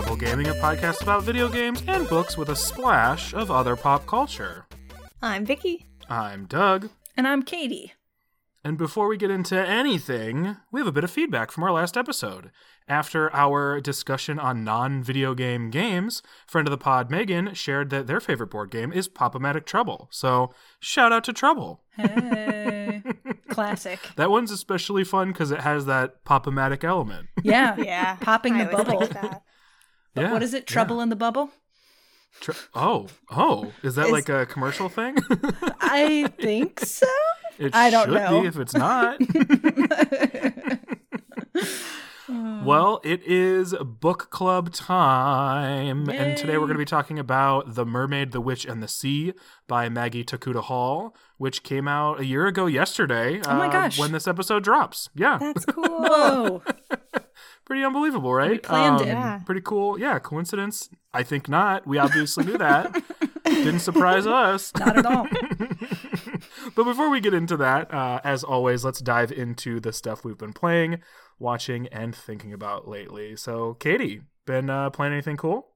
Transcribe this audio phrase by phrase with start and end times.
[0.00, 4.06] Novel Gaming, a podcast about video games and books with a splash of other pop
[4.06, 4.64] culture.
[5.20, 5.84] I'm Vicky.
[6.08, 6.88] I'm Doug.
[7.18, 7.92] And I'm Katie.
[8.64, 11.98] And before we get into anything, we have a bit of feedback from our last
[11.98, 12.50] episode.
[12.88, 18.06] After our discussion on non video game games, friend of the pod Megan shared that
[18.06, 20.08] their favorite board game is Pop-O-Matic Trouble.
[20.10, 21.82] So, shout out to Trouble.
[21.98, 23.02] Hey.
[23.50, 24.00] Classic.
[24.16, 27.28] That one's especially fun because it has that Pop-O-Matic element.
[27.42, 27.76] Yeah.
[27.84, 28.16] Yeah.
[28.16, 29.00] Popping the always bubble.
[29.00, 29.42] liked
[30.14, 30.22] that.
[30.22, 30.66] Yeah, What is it?
[30.66, 31.04] Trouble yeah.
[31.04, 31.50] in the bubble?
[32.40, 35.16] Tr- oh, oh, is that Is- like a commercial thing?
[35.80, 37.06] I think so.
[37.58, 38.40] it I don't should know.
[38.42, 39.20] be if it's not.
[42.32, 46.08] Well, it is book club time.
[46.10, 49.32] And today we're going to be talking about The Mermaid, the Witch, and the Sea
[49.66, 53.40] by Maggie Tokuda Hall, which came out a year ago yesterday.
[53.46, 53.98] Oh my uh, gosh.
[53.98, 55.08] When this episode drops.
[55.14, 55.38] Yeah.
[55.40, 55.82] That's cool.
[55.88, 56.62] Whoa.
[57.70, 58.50] Pretty unbelievable, right?
[58.50, 59.06] Um, We planned it.
[59.06, 59.38] Yeah.
[59.46, 59.96] Pretty cool.
[59.96, 60.18] Yeah.
[60.18, 60.90] Coincidence?
[61.14, 61.86] I think not.
[61.86, 63.00] We obviously knew that.
[63.44, 64.72] Didn't surprise us.
[64.76, 65.28] Not at all.
[66.74, 70.36] but before we get into that, uh, as always, let's dive into the stuff we've
[70.36, 70.98] been playing,
[71.38, 73.36] watching, and thinking about lately.
[73.36, 75.68] So, Katie, been uh, playing anything cool?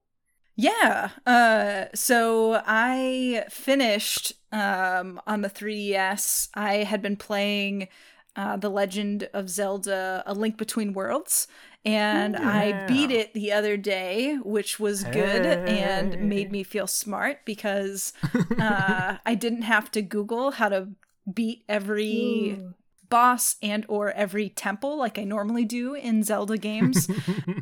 [0.57, 1.11] Yeah.
[1.25, 6.47] Uh so I finished um on the 3DS.
[6.53, 7.89] I had been playing
[8.37, 11.47] uh The Legend of Zelda: A Link Between Worlds
[11.85, 17.45] and I beat it the other day, which was good and made me feel smart
[17.45, 18.11] because
[18.59, 20.89] uh I didn't have to google how to
[21.31, 22.73] beat every Ooh.
[23.09, 27.07] boss and or every temple like I normally do in Zelda games.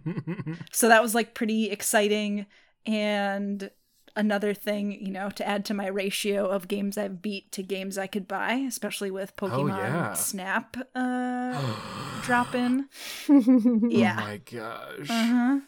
[0.72, 2.46] so that was like pretty exciting
[2.86, 3.70] and
[4.16, 7.98] another thing you know to add to my ratio of games i've beat to games
[7.98, 10.14] i could buy especially with pokemon Oh, yeah.
[10.14, 11.74] snap uh
[12.24, 12.88] drop in
[13.30, 15.10] Oh yeah my gosh.
[15.10, 15.60] uh-huh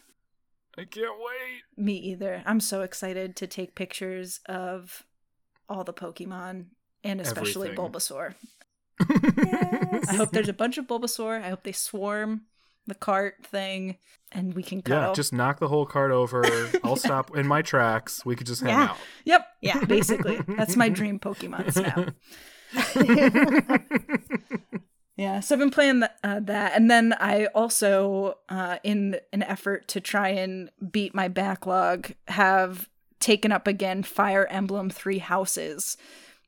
[0.78, 1.62] I can't wait.
[1.84, 5.02] me either i'm so excited to take pictures of
[5.68, 6.66] all the pokemon
[7.02, 7.92] and especially Everything.
[7.92, 8.34] bulbasaur
[9.10, 10.08] Yes.
[10.08, 12.42] i hope there's a bunch of bulbasaur i hope they swarm
[12.86, 13.96] the cart thing
[14.32, 16.44] and we can Yeah, just knock the whole cart over.
[16.84, 18.24] I'll stop in my tracks.
[18.24, 18.84] We could just hang Yeah.
[18.90, 18.96] out.
[19.24, 19.84] yep Yeah.
[19.88, 22.14] basically that's my dream pokemon snap
[25.18, 29.42] Yeah, so I've been playing th- uh, that, and then I also, uh, in an
[29.42, 35.96] effort to try and beat my backlog, have taken up again Fire Emblem Three Houses,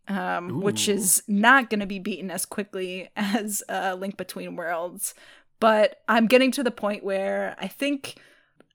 [0.07, 5.15] um, which is not going to be beaten as quickly as uh, Link Between Worlds,
[5.61, 8.17] but I'm getting to the point where I think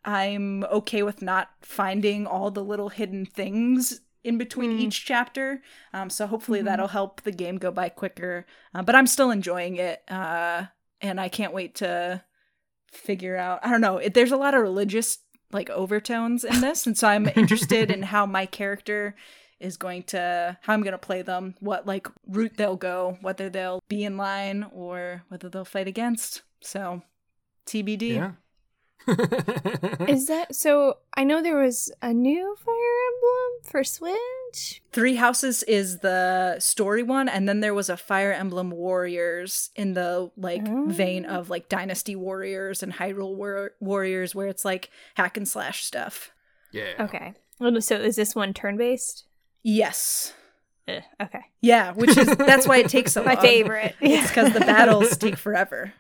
[0.06, 4.80] I'm okay with not finding all the little hidden things in between Mm.
[4.82, 5.62] each chapter.
[5.94, 6.66] Um, so hopefully Mhm.
[6.66, 8.46] that'll help the game go by quicker.
[8.74, 10.66] Uh, but I'm still enjoying it, uh,
[11.02, 12.24] and I can't wait to
[12.92, 13.60] figure out.
[13.64, 13.98] I don't know.
[13.98, 15.20] It, there's a lot of religious
[15.52, 19.16] like overtones in this, and so I'm interested in how my character
[19.60, 23.50] is going to how I'm going to play them, what like route they'll go, whether
[23.50, 26.42] they'll be in line or whether they'll fight against.
[26.62, 27.02] So
[27.66, 28.16] TBD.
[28.16, 28.32] Yeah.
[30.08, 30.98] Is that so?
[31.16, 34.82] I know there was a new Fire Emblem for Switch.
[34.94, 39.94] Three Houses is the story one, and then there was a Fire Emblem Warriors in
[39.94, 40.86] the like Oh.
[40.88, 45.84] vein of like Dynasty Warriors and Hyrule War- Warriors, where it's like hack and slash
[45.84, 46.32] stuff.
[46.72, 46.94] yeah.
[47.00, 47.34] Okay.
[47.60, 49.26] Oh, so is this one turn based?
[49.64, 50.34] Yes,
[50.88, 51.40] Okay.
[51.62, 53.42] yeah, which is that's why it takes so My long.
[53.44, 53.96] favorite.
[54.02, 55.94] It's because the battles take forever,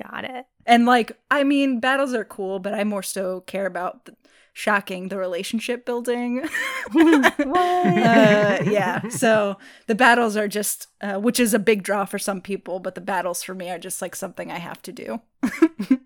[0.00, 0.46] Got it.
[0.66, 4.14] and like I mean, battles are cool, but I more so care about the,
[4.52, 6.44] shocking the relationship building.
[6.96, 9.08] uh, yeah.
[9.08, 9.56] So
[9.88, 13.00] the battles are just, uh, which is a big draw for some people, but the
[13.00, 15.20] battles for me are just like something I have to do.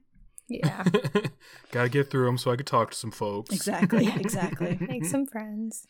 [0.48, 0.84] Yeah.
[1.72, 3.54] Gotta get through them so I could talk to some folks.
[3.54, 4.06] Exactly.
[4.18, 4.78] Exactly.
[4.80, 5.86] Make some friends.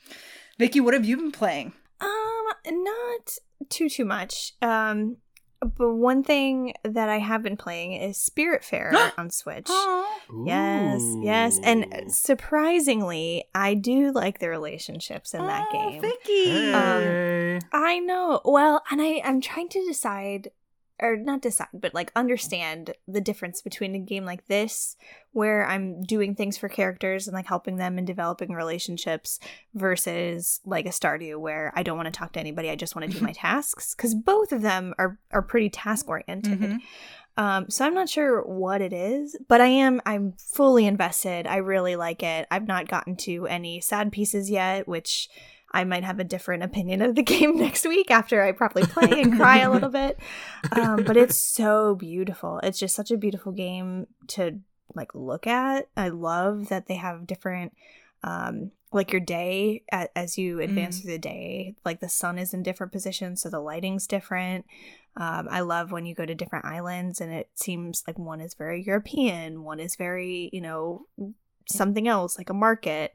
[0.58, 1.72] Vicky, what have you been playing?
[2.00, 3.30] Um, not
[3.68, 4.54] too too much.
[4.62, 5.18] Um,
[5.60, 9.68] but one thing that I have been playing is Spiritfarer on Switch.
[10.46, 16.00] Yes, yes, and surprisingly, I do like the relationships in that Oh, game.
[16.00, 16.72] Vicky.
[16.72, 18.40] Um, I know.
[18.44, 20.50] Well, and I I'm trying to decide
[21.00, 24.96] or not decide, but like understand the difference between a game like this
[25.32, 29.38] where I'm doing things for characters and like helping them and developing relationships
[29.74, 33.10] versus like a Stardew where I don't want to talk to anybody, I just want
[33.10, 36.58] to do my tasks cuz both of them are are pretty task oriented.
[36.58, 36.78] Mhm.
[37.36, 41.46] Um, so I'm not sure what it is, but I am I'm fully invested.
[41.46, 42.48] I really like it.
[42.50, 45.28] I've not gotten to any sad pieces yet, which
[45.78, 49.20] I might have a different opinion of the game next week after I probably play
[49.22, 50.18] and cry a little bit.
[50.72, 52.60] Um, but it's so beautiful.
[52.62, 54.58] It's just such a beautiful game to
[54.94, 55.88] like look at.
[55.96, 57.72] I love that they have different
[58.24, 59.84] um like your day
[60.16, 61.02] as you advance Mhm.
[61.02, 64.64] through the day like the sun is in different positions so the lighting's different
[65.16, 68.54] um, i love when you go to different islands and it seems like one is
[68.54, 71.06] very european one is very you know
[71.70, 73.12] something else like a market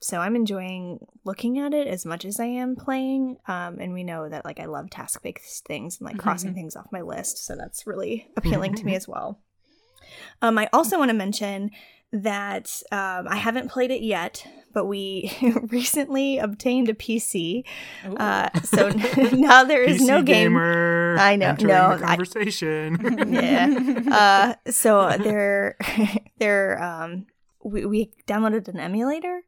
[0.00, 4.04] so i'm enjoying looking at it as much as i am playing um, and we
[4.04, 7.44] know that like i love task based things and like crossing things off my list
[7.44, 9.40] so that's really appealing to me as well
[10.42, 11.70] um, i also want to mention
[12.10, 14.42] that um, I haven't played it yet,
[14.72, 15.30] but we
[15.68, 17.64] recently obtained a PC.
[18.02, 18.88] Uh, so
[19.34, 20.52] now there is PC no game.
[20.52, 23.28] gamer I know, no, the I- conversation.
[23.30, 24.54] Yeah.
[24.64, 25.76] Uh, so they're
[26.38, 27.26] they're um,
[27.68, 29.42] we, we downloaded an emulator.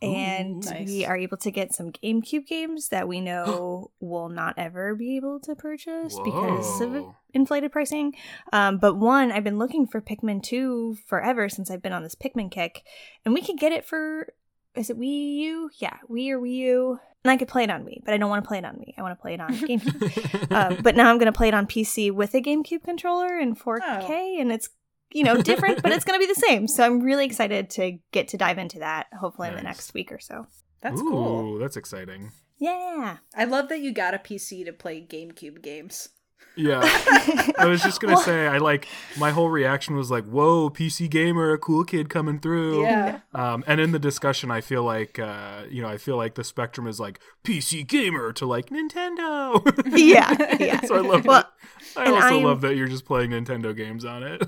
[0.00, 0.88] And Ooh, nice.
[0.88, 5.16] we are able to get some GameCube games that we know will not ever be
[5.16, 8.14] able to purchase because of inflated pricing.
[8.52, 12.16] Um, but one, I've been looking for Pikmin 2 forever since I've been on this
[12.16, 12.82] Pikmin kick,
[13.24, 14.32] and we could get it for
[14.74, 15.70] is it Wii U?
[15.78, 16.98] Yeah, Wii or Wii U.
[17.24, 18.74] And I could play it on Wii, but I don't want to play it on
[18.76, 18.94] Wii.
[18.98, 20.50] I want to play it on GameCube.
[20.50, 23.54] uh, but now I'm going to play it on PC with a GameCube controller in
[23.54, 24.70] 4K, and it's
[25.14, 26.66] you know different, but it's going to be the same.
[26.68, 29.06] So I'm really excited to get to dive into that.
[29.18, 30.46] Hopefully in the next week or so.
[30.80, 31.58] That's Ooh, cool.
[31.58, 32.32] that's exciting.
[32.58, 33.18] Yeah.
[33.36, 36.08] I love that you got a PC to play GameCube games.
[36.54, 36.80] Yeah.
[37.58, 38.86] I was just gonna say, I like
[39.18, 43.20] my whole reaction was like, "Whoa, PC gamer, a cool kid coming through." Yeah.
[43.34, 46.44] Um, and in the discussion, I feel like, uh, you know, I feel like the
[46.44, 49.62] spectrum is like PC gamer to like Nintendo.
[49.96, 50.56] yeah.
[50.60, 50.80] Yeah.
[50.84, 51.52] so I love Well, that.
[51.96, 54.42] I also I'm- love that you're just playing Nintendo games on it.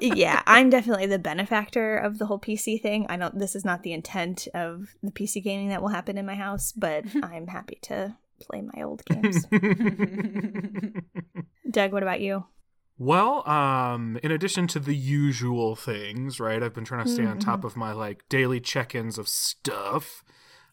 [0.00, 3.06] Yeah, I'm definitely the benefactor of the whole PC thing.
[3.08, 6.26] I don't this is not the intent of the PC gaming that will happen in
[6.26, 9.46] my house, but I'm happy to play my old games.
[11.70, 12.44] Doug, what about you?
[12.96, 16.62] Well, um, in addition to the usual things, right?
[16.62, 17.50] I've been trying to stay on Mm-hmm.
[17.50, 20.22] top of my like daily check-ins of stuff.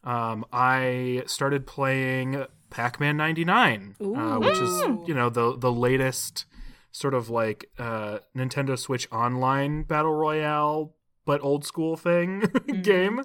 [0.04, 6.46] Um, I started playing Pac-Man 99, uh, which is you know the the latest
[6.92, 10.96] sort of like uh, Nintendo Switch Online battle royale,
[11.26, 12.44] but old school thing
[12.82, 13.24] game.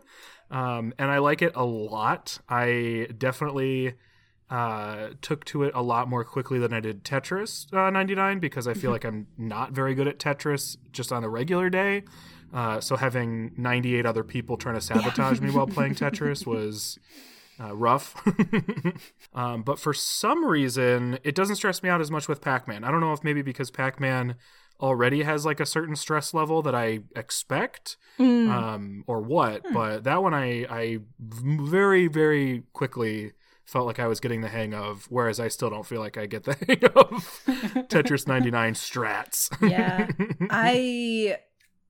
[0.51, 2.39] Um, and I like it a lot.
[2.49, 3.95] I definitely
[4.49, 8.69] uh, took to it a lot more quickly than I did Tetris uh, 99 because
[8.69, 12.05] I feel like I'm not very good at Tetris just on a regular day.
[12.55, 16.99] Uh, so having 98 other people trying to sabotage me while playing Tetris was
[17.61, 18.15] uh, rough.
[19.35, 22.85] um, but for some reason, it doesn't stress me out as much with Pac Man.
[22.85, 24.37] I don't know if maybe because Pac Man
[24.81, 28.49] already has like a certain stress level that I expect Mm.
[28.51, 29.63] um, or what.
[29.75, 33.33] But that one I I very very quickly
[33.67, 36.25] felt like I was getting the hang of, whereas I still don't feel like I
[36.27, 37.43] get the hang of
[37.89, 39.51] Tetris 99 strats.
[39.61, 40.09] Yeah.
[40.51, 41.37] I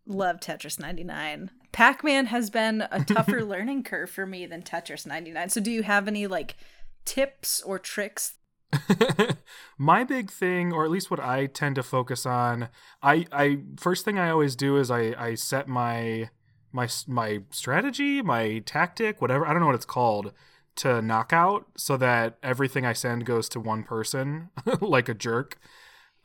[0.06, 1.50] love Tetris 99.
[1.76, 5.50] Pac Man has been a tougher learning curve for me than Tetris 99.
[5.50, 6.56] So, do you have any like
[7.04, 8.36] tips or tricks?
[9.78, 12.68] my big thing or at least what i tend to focus on
[13.00, 16.28] i i first thing i always do is i i set my
[16.72, 20.32] my my strategy my tactic whatever i don't know what it's called
[20.74, 25.58] to knockout so that everything i send goes to one person like a jerk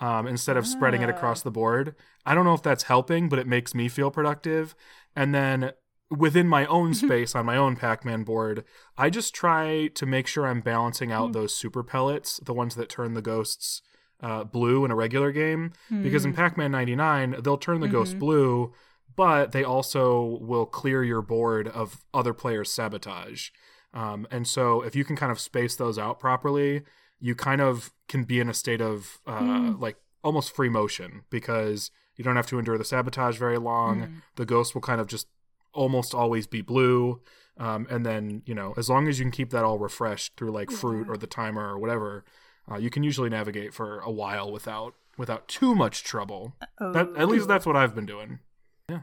[0.02, 1.16] um, instead of spreading it Ah.
[1.16, 4.76] across the board i don't know if that's helping but it makes me feel productive
[5.16, 5.72] and then
[6.10, 8.66] within my own space on my own Pac-Man board,
[8.98, 12.90] I just try to make sure I'm balancing out those super pellets, the ones that
[12.90, 13.82] turn the ghosts
[14.22, 15.72] uh, blue in a regular game.
[15.90, 18.74] Because in Pac-Man 99, they'll turn the ghost blue,
[19.16, 23.50] but they also will clear your board of other players' sabotage.
[23.94, 26.82] Um, and so if you can kind of space those out properly,
[27.22, 31.92] you kind of can be in a state of uh, like almost free motion because
[32.16, 34.22] you don't have to endure the sabotage very long.
[34.36, 35.28] The ghost will kind of just
[35.74, 37.22] almost always be blue.
[37.58, 40.52] Um, and then, you know, as long as you can keep that all refreshed through
[40.52, 42.26] like fruit or the timer or whatever,
[42.70, 46.56] uh, you can usually navigate for a while without without too much trouble.
[46.80, 48.40] That, at least that's what I've been doing.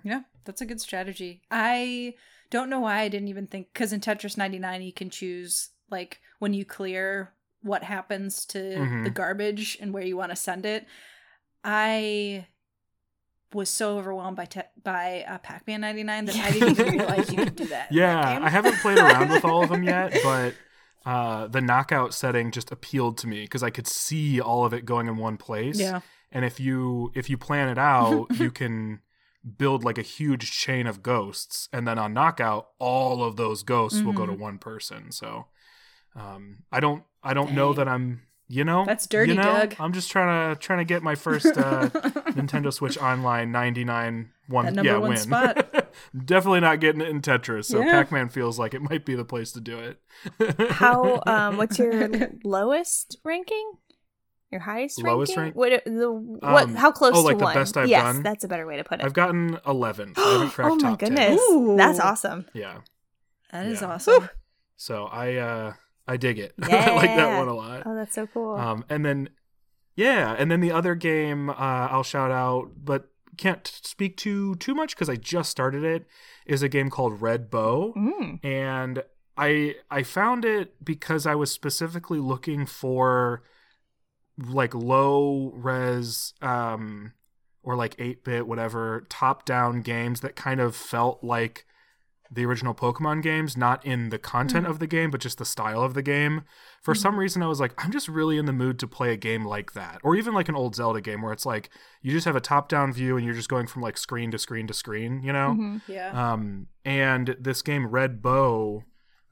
[0.03, 1.43] Yeah, that's a good strategy.
[1.51, 2.15] I
[2.51, 6.21] don't know why I didn't even think because in Tetris 99 you can choose like
[6.39, 9.05] when you clear what happens to Mhm.
[9.05, 10.87] the garbage and where you want to send it.
[11.65, 12.47] I
[13.53, 17.39] was so overwhelmed by te- by uh, Pac-Man 99 that I didn't even realize you
[17.39, 17.91] could do that.
[17.91, 18.39] in that Yeah.
[18.43, 20.55] I haven't played around with all of them yet, but
[21.07, 24.85] uh, the knockout setting just appealed to me because I could see all of it
[24.85, 25.79] going in one place.
[25.79, 26.01] Yeah.
[26.31, 29.01] and if you if you plan it out, you can
[29.57, 34.03] build like a huge chain of ghosts, and then on knockout, all of those ghosts
[34.03, 34.43] will go to Mm-hmm.
[34.43, 35.11] one person.
[35.11, 35.47] So,
[36.15, 39.77] um, I don't I don't know that I'm you know That's dirty, you know, Doug.
[39.79, 41.91] I'm just trying to trying to get my first uh,
[42.33, 45.19] Nintendo Switch Online 99 one, number yeah, one win.
[45.19, 45.93] spot.
[46.25, 47.67] Definitely not getting it in Tetris.
[47.67, 47.91] So Yeah.
[47.93, 50.01] Pac-Man feels like it might be the place to do it.
[50.71, 52.09] How um what's your
[52.45, 53.73] lowest ranking?
[54.51, 55.43] Your highest Lowest ranking?
[55.43, 55.57] rank?
[55.57, 57.55] What the what Um, how close oh, to like the one?
[57.55, 58.23] best I've yes, done?
[58.23, 59.05] that's a better way to put it.
[59.05, 60.15] I've gotten eleven.
[60.17, 61.39] I haven't cracked oh my top goodness.
[61.51, 61.75] Ooh.
[61.77, 62.47] That's awesome.
[62.55, 62.79] Yeah.
[63.53, 63.89] That is Yeah.
[63.89, 64.31] awesome.
[64.79, 65.73] So I uh
[66.09, 66.55] I dig it.
[66.63, 67.83] I like that one a lot.
[67.87, 68.55] Oh, that's so cool.
[68.57, 69.29] Um, and then,
[69.95, 74.75] yeah, and then the other game uh, I'll shout out, but can't speak to too
[74.75, 76.07] much because I just started it.
[76.47, 78.43] Is a game called Red Bow, Mm.
[78.45, 79.03] and
[79.37, 83.43] I I found it because I was specifically looking for
[84.39, 87.13] like low res um
[87.63, 91.67] or like 8 bit whatever top down games that kind of felt like
[92.31, 94.71] the original Pokemon games, not in the content Mhm.
[94.71, 96.43] of the game, but just the style of the game.
[96.83, 99.17] For some reason, I was like, I'm just really in the mood to play a
[99.17, 100.01] game like that.
[100.05, 101.71] Or even like an old Zelda game where it's like
[102.03, 104.39] you just have a top down view and you're just going from like screen to
[104.39, 105.57] screen to screen, you know?
[105.59, 105.83] Mhm.
[105.89, 106.33] Yeah.
[106.33, 108.85] Um, and this game Red Bow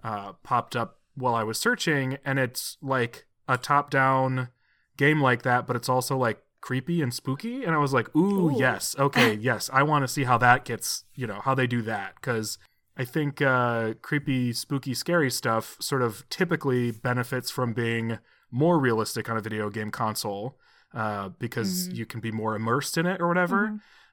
[0.03, 4.49] uh, popped up while I was searching, and it's like a top-down
[4.97, 7.65] game like that, but it's also like creepy and spooky.
[7.65, 8.59] And I was like, "Ooh, Ooh.
[8.59, 11.83] yes, okay, yes, I want to see how that gets, you know, how they do
[11.83, 12.59] that." Because
[12.97, 18.19] I think uh, creepy, spooky, scary stuff sort of typically benefits from being
[18.51, 20.59] more realistic on a video game console
[20.95, 21.97] uh, because Mhm.
[21.97, 23.69] you can be more immersed in it or whatever.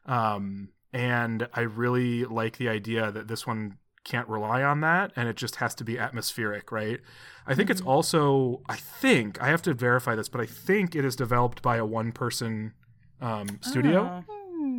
[0.08, 0.12] Mhm.
[0.12, 5.30] Um, and I really like the idea that this one can't rely on that and
[5.30, 7.00] it just has to be atmospheric, right?
[7.48, 7.88] I think it's Mhm.
[7.88, 11.78] also, I think, I have to verify this, but I think it is developed by
[11.78, 12.74] a one person
[13.22, 14.33] um, studio, Oh.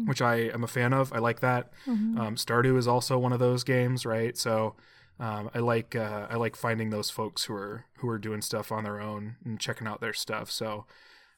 [0.04, 0.08] Mm.
[0.08, 1.12] which I am a fan of.
[1.12, 1.72] I like that.
[1.86, 2.18] Mhm.
[2.18, 4.36] Um, Stardew is also one of those games, right?
[4.36, 4.76] So
[5.18, 8.72] um, I like uh, I like finding those folks who are who are doing stuff
[8.72, 10.50] on their own and checking out their stuff.
[10.50, 10.86] So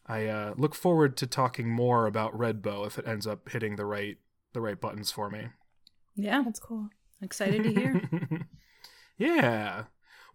[0.06, 3.76] I uh, look forward to talking more about Red Bow if it ends up hitting
[3.76, 4.18] the right
[4.52, 5.48] the right buttons for me.
[6.14, 6.42] Yeah.
[6.42, 6.88] That's cool.
[7.20, 8.08] Excited to hear.
[9.18, 9.84] yeah.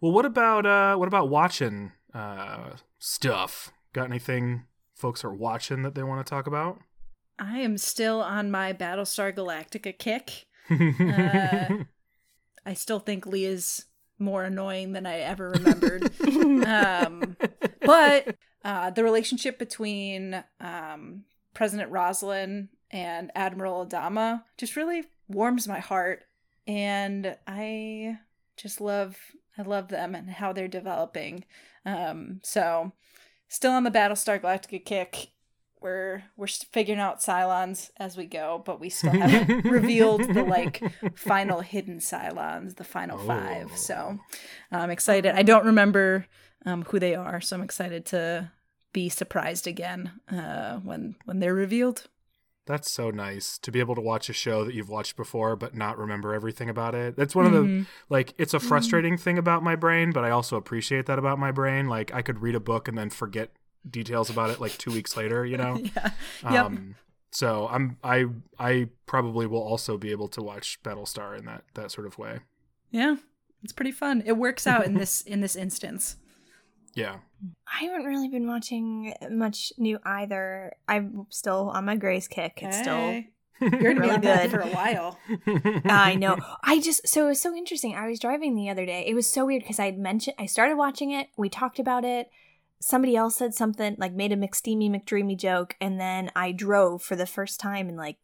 [0.00, 3.72] Well, what about uh, what about watching uh, stuff?
[3.92, 6.78] Got anything folks are watching that they want to talk about?
[7.42, 10.46] I am still on my Battlestar Galactica kick.
[10.70, 11.84] Uh,
[12.66, 16.04] I still think Leah's more annoying than I ever remembered.
[16.66, 17.36] um,
[17.80, 25.80] but uh, the relationship between um, President Roslin and Admiral Adama just really warms my
[25.80, 26.22] heart,
[26.68, 28.18] and I
[28.56, 29.16] just love
[29.58, 31.44] I love them and how they're developing.
[31.84, 32.92] Um, so,
[33.48, 35.31] still on the Battlestar Galactica kick.
[35.82, 40.82] We're we're figuring out Cylons as we go, but we still haven't revealed the like
[41.16, 43.68] final hidden Cylons, the final five.
[43.72, 43.76] Oh.
[43.76, 44.18] So
[44.70, 45.34] I'm excited.
[45.34, 46.26] I don't remember
[46.64, 48.50] um, who they are, so I'm excited to
[48.92, 52.08] be surprised again uh, when when they're revealed.
[52.64, 55.74] That's so nice to be able to watch a show that you've watched before but
[55.74, 57.16] not remember everything about it.
[57.16, 57.86] That's one of the Mhm.
[58.08, 61.50] like it's a frustrating thing about my brain, but I also appreciate that about my
[61.50, 61.88] brain.
[61.88, 63.50] Like I could read a book and then forget
[63.88, 65.76] details about it like 2 weeks later, you know.
[65.96, 66.10] yeah.
[66.50, 66.66] Yep.
[66.66, 66.94] Um
[67.30, 68.26] so I'm I
[68.58, 72.40] I probably will also be able to watch Battlestar in that that sort of way.
[72.90, 73.16] Yeah.
[73.62, 74.22] It's pretty fun.
[74.26, 76.16] It works out in this in this instance.
[76.94, 77.16] Yeah.
[77.66, 80.74] I haven't really been watching much new either.
[80.86, 82.58] I'm still on my Grey's kick.
[82.60, 83.22] It's still
[83.62, 84.50] You're gonna be Really on good.
[84.50, 85.18] for a while.
[85.86, 86.36] I know.
[86.62, 87.94] I just so it was so interesting.
[87.94, 89.06] I was driving the other day.
[89.06, 91.28] It was so weird because I had mentioned I started watching it.
[91.38, 92.28] We talked about it.
[92.82, 97.16] Somebody else said something like made a McSteamy McDreamy joke, and then I drove for
[97.16, 98.16] the first time in like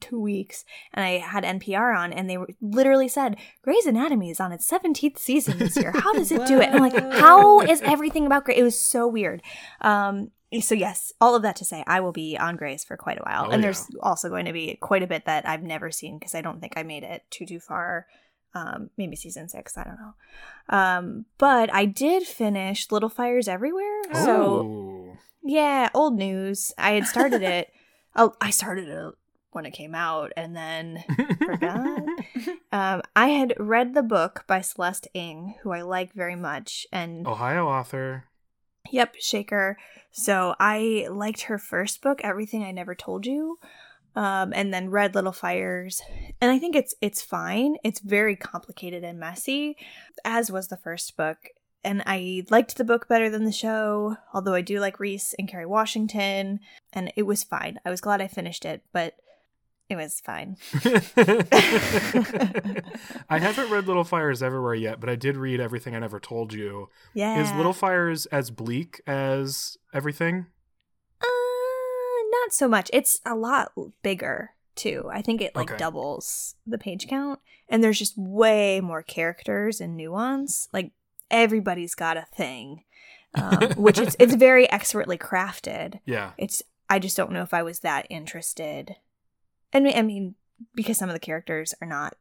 [0.00, 4.40] two weeks, and I had NPR on, and they were literally said Grey's Anatomy is
[4.40, 5.92] on its seventeenth season this year.
[5.94, 6.68] How does it do it?
[6.70, 8.56] And I'm like, how is everything about Grey?
[8.56, 9.42] It was so weird.
[9.80, 10.30] Um,
[10.60, 13.22] so yes, all of that to say, I will be on Grey's for quite a
[13.22, 13.66] while, Oh, and yeah.
[13.66, 16.60] there's also going to be quite a bit that I've never seen because I don't
[16.60, 18.06] think I made it too too far.
[18.56, 20.14] Um, maybe season six, I don't know.
[20.68, 24.02] Um, but I did finish Little Fires Everywhere.
[24.14, 25.16] So oh.
[25.44, 26.72] yeah, old news.
[26.78, 27.70] I had started it.
[28.14, 29.14] oh, I started it
[29.50, 31.04] when it came out, and then
[31.38, 32.02] forgot.
[32.72, 37.26] um, I had read the book by Celeste Ng, who I like very much, and
[37.26, 38.24] Ohio author.
[38.90, 39.76] Yep, Shaker.
[40.12, 43.58] So I liked her first book, Everything I Never Told You,
[44.16, 46.02] um, and then red Little Fires,
[46.40, 47.76] and I think it's it's fine.
[47.84, 49.76] It's very complicated and messy,
[50.24, 51.38] as was the first book.
[51.84, 55.46] And I liked the book better than the show, although I do like Reese and
[55.46, 56.58] Kerry Washington,
[56.92, 57.78] and it was fine.
[57.84, 59.14] I was glad I finished it, but
[59.88, 60.56] it was fine.
[63.28, 66.52] I haven't read Little Fires Everywhere yet, but I did read Everything I Never Told
[66.52, 66.88] You.
[67.14, 67.40] Yeah.
[67.40, 70.46] Is Little Fires as bleak as everything?
[72.46, 72.90] Not so much.
[72.92, 73.72] It's a lot
[74.02, 74.50] bigger.
[74.76, 75.08] too.
[75.10, 75.78] I think it like Okay.
[75.78, 80.68] doubles the page count, and there's just way more characters and nuance.
[80.72, 80.92] Like
[81.30, 82.84] everybody's got a thing,
[83.34, 86.00] um, which it's it's very expertly crafted.
[86.04, 86.32] Yeah.
[86.36, 88.96] It's I just don't know if I was that interested.
[89.72, 90.34] And I mean,
[90.74, 92.14] because some of the characters are not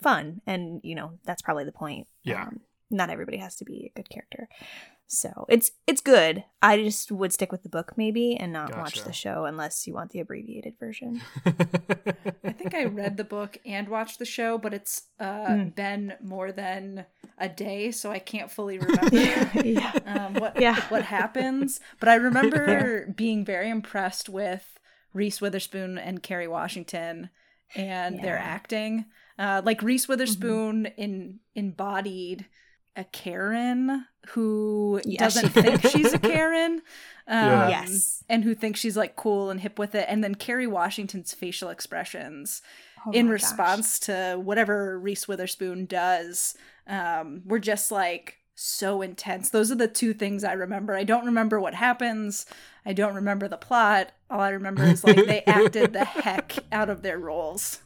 [0.00, 2.06] fun, and you know that's probably the point.
[2.22, 2.44] Yeah.
[2.44, 4.48] Um, not everybody has to be a good character.
[5.14, 6.42] So it's it's good.
[6.62, 9.92] I just would stick with the book maybe and not watch the show unless you
[9.92, 11.20] want the abbreviated version.
[11.44, 15.74] I think I read the book and watched the show, but it's uh, Mm.
[15.74, 17.04] been more than
[17.36, 19.16] a day, so I can't fully remember
[19.62, 19.92] yeah.
[20.06, 20.80] um, what Yeah.
[20.88, 21.78] what happens.
[22.00, 24.78] But I remember being very impressed with
[25.12, 27.28] Reese Witherspoon and Kerry Washington
[27.74, 28.40] and their Yeah.
[28.42, 28.48] Mm-hmm.
[28.54, 29.04] acting.
[29.38, 32.46] Uh, like Reese Witherspoon in embodied
[32.96, 36.82] a Karen who Yeah, doesn't she- think she's a Karen.
[37.26, 37.68] Um, Yeah.
[37.68, 38.22] Yes.
[38.28, 40.06] And who thinks she's like cool and hip with it.
[40.08, 42.62] And then Kerry Washington's facial expressions
[43.06, 43.42] Oh in my gosh.
[43.42, 46.54] response to whatever Reese Witherspoon does
[46.86, 49.50] um, were just like so intense.
[49.50, 50.94] Those are the two things I remember.
[50.94, 52.46] I don't remember what happens.
[52.86, 54.12] I don't remember the plot.
[54.30, 57.80] All I remember is like they acted the heck out of their roles.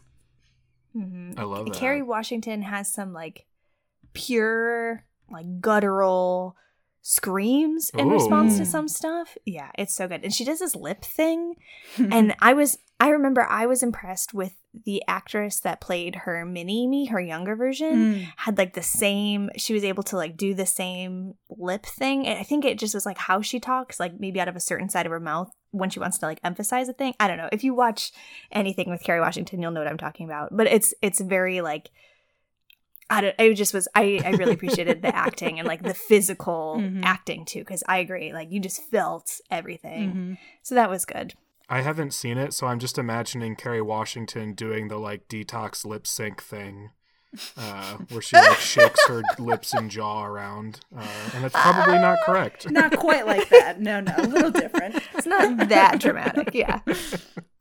[0.95, 1.39] Mhm.
[1.39, 1.75] I love that.
[1.75, 3.46] Kerry Washington has some like
[4.16, 6.56] pure, like guttural
[7.02, 8.14] screams in Ooh.
[8.14, 9.37] response to some stuff.
[9.44, 10.25] Yeah, it's so good.
[10.25, 11.54] And she does this lip thing.
[11.96, 14.54] and I was I remember I was impressed with
[14.85, 17.94] the actress that played her mini me, her younger version.
[17.94, 18.28] Mm.
[18.37, 22.26] Had like the same she was able to like do the same lip thing.
[22.26, 24.61] And I think it just was like how she talks, like maybe out of a
[24.61, 27.14] certain side of her mouth when she wants to like emphasize a thing.
[27.20, 27.50] I don't know.
[27.52, 28.11] If you watch
[28.50, 30.56] anything with Kerry Washington, you'll know what I'm talking about.
[30.56, 31.90] But it's it's very like
[33.09, 36.77] I don't it just was I I really appreciated the acting and like the physical
[36.81, 37.03] Mhm.
[37.05, 40.12] acting too cuz I agree like you just felt everything.
[40.12, 40.38] Mhm.
[40.62, 41.35] So that was good.
[41.69, 46.07] I haven't seen it, so I'm just imagining Kerry Washington doing the like detox lip
[46.07, 46.90] sync thing,
[47.57, 52.19] uh, where she like shakes her lips and jaw around, uh, and that's probably not
[52.25, 52.71] correct.
[52.71, 53.81] Not quite like that.
[53.81, 54.95] No, no, a little different.
[55.14, 56.51] It's not that dramatic.
[56.55, 56.81] Yeah.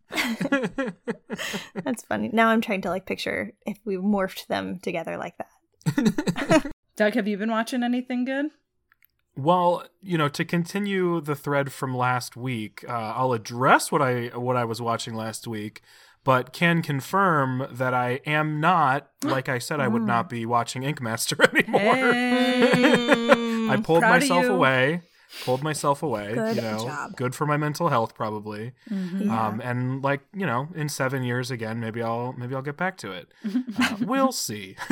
[1.83, 2.29] That's funny.
[2.31, 6.71] Now I'm trying to like picture if we morphed them together like that.
[6.95, 8.47] Doug, have you been watching anything good?
[9.37, 14.27] Well, you know, to continue the thread from last week, uh, I'll address what I
[14.27, 15.81] what I was watching last week,
[16.23, 20.83] but can confirm that I am not, like I said, I would not be watching
[20.83, 22.13] Ink Master anymore.
[22.13, 23.69] Hey.
[23.69, 25.01] I pulled myself away.
[25.43, 26.33] Pulled myself away.
[26.33, 27.15] Good you know, job.
[27.17, 28.71] good for my mental health, probably.
[28.89, 29.25] Mhm.
[29.25, 29.47] Yeah.
[29.47, 32.97] Um, and like you know, in seven years again, maybe I'll maybe I'll get back
[32.99, 33.27] to it.
[33.79, 34.75] Uh, we'll see.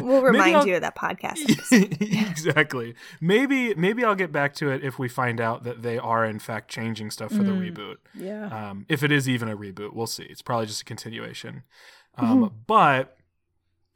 [0.00, 1.38] We'll remind you of that podcast.
[2.30, 2.94] exactly.
[3.20, 6.38] Maybe maybe I'll get back to it if we find out that they are in
[6.38, 7.72] fact changing stuff for the Mm.
[7.74, 7.96] reboot.
[8.14, 8.46] Yeah.
[8.70, 10.24] Um, if it is even a reboot, we'll see.
[10.24, 11.62] It's probably just a continuation.
[12.16, 12.54] Um, Mm-hmm.
[12.66, 13.16] But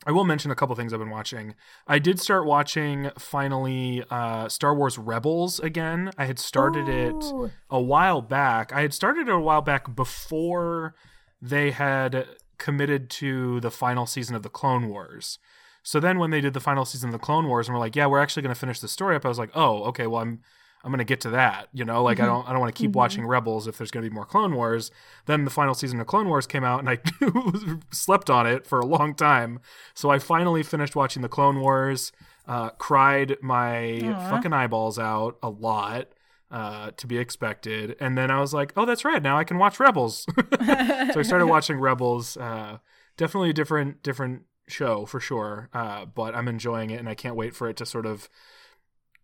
[0.06, 1.56] I will mention a couple things I've been watching.
[1.88, 6.12] I did start watching finally uh, Star Wars Rebels again.
[6.16, 7.24] I had started it
[7.68, 8.72] a while back.
[8.72, 10.94] I had started it a while back before
[11.42, 12.24] they had
[12.56, 15.40] committed to the final season of the Clone Wars.
[15.82, 17.96] So then when they did the final season of the Clone Wars and we're like,
[17.96, 20.22] yeah, we're actually going to finish the story up, I was like, oh, okay, well
[20.22, 20.40] I'm
[20.86, 22.02] I'm going to get to that, you know?
[22.04, 22.96] Like I don't I don't want to keep Mhm.
[22.96, 24.92] watching Rebels if there's going to be more Clone Wars.
[25.26, 26.98] Then the final season of Clone Wars came out and I
[27.92, 29.58] slept on it for a long time.
[29.94, 32.12] So I finally finished watching the Clone Wars,
[32.46, 34.30] uh, cried my Aw.
[34.30, 36.08] fucking eyeballs out a lot
[36.50, 37.96] uh, to be expected.
[37.98, 39.20] And then I was like, oh, that's right.
[39.20, 40.24] Now I can watch Rebels.
[40.38, 42.36] so I started watching Rebels.
[42.36, 42.78] Uh,
[43.16, 45.68] definitely a different, different show for sure.
[45.72, 48.28] Uh, but I'm enjoying it and I can't wait for it to sort of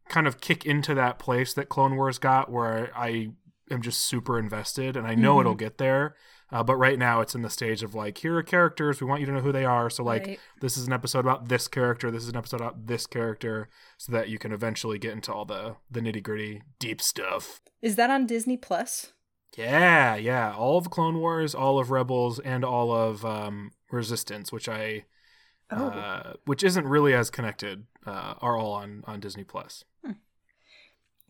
[0.08, 3.28] kind of kick into that place that Clone Wars got where I
[3.70, 5.40] am just super invested and I know Mhm.
[5.40, 6.14] it'll get there.
[6.50, 9.00] Uh, but right now it's in the stage of like, here are characters.
[9.00, 9.88] We want you to know who they are.
[9.88, 10.40] So like, Right.
[10.60, 14.12] this is an episode about this character this is an episode about this character so
[14.12, 18.10] that you can eventually get into all the the nitty gritty deep stuff Is that
[18.10, 19.12] on Disney Plus?
[19.56, 24.66] yeah yeah all of clone wars all of rebels and all of um resistance which
[24.66, 25.04] i
[25.74, 25.87] Oh.
[25.88, 29.85] uh which isn't really as connected uh are all on on disney plus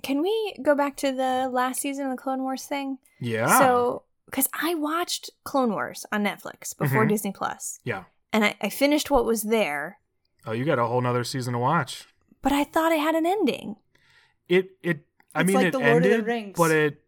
[0.03, 2.99] Can we go back to the last season of the Clone Wars thing?
[3.21, 7.09] yeah So, because I watched Clone Wars on Netflix before Mhm.
[7.11, 9.99] Disney Plus, yeah and I, I finished what was there,
[10.47, 12.09] oh you got a whole nother season to watch
[12.43, 13.77] but I thought it had an ending.
[14.49, 16.57] it it i It's mean like it The Lord of the ended Rings.
[16.59, 17.03] but it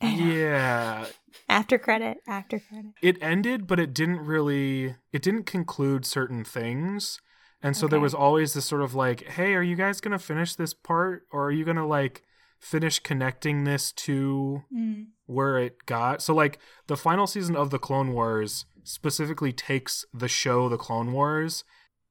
[0.00, 1.06] yeah
[1.48, 2.92] After credit, after credit.
[3.02, 7.20] it ended but it didn't really it didn't conclude certain things
[7.62, 10.54] and so there was always this sort of like hey are you guys gonna finish
[10.56, 12.22] this part or are you gonna like
[12.58, 15.06] finish connecting this to Mm.
[15.26, 16.22] where it got.
[16.22, 21.12] So like the final season of the Clone Wars specifically takes the show the Clone
[21.12, 21.64] Wars.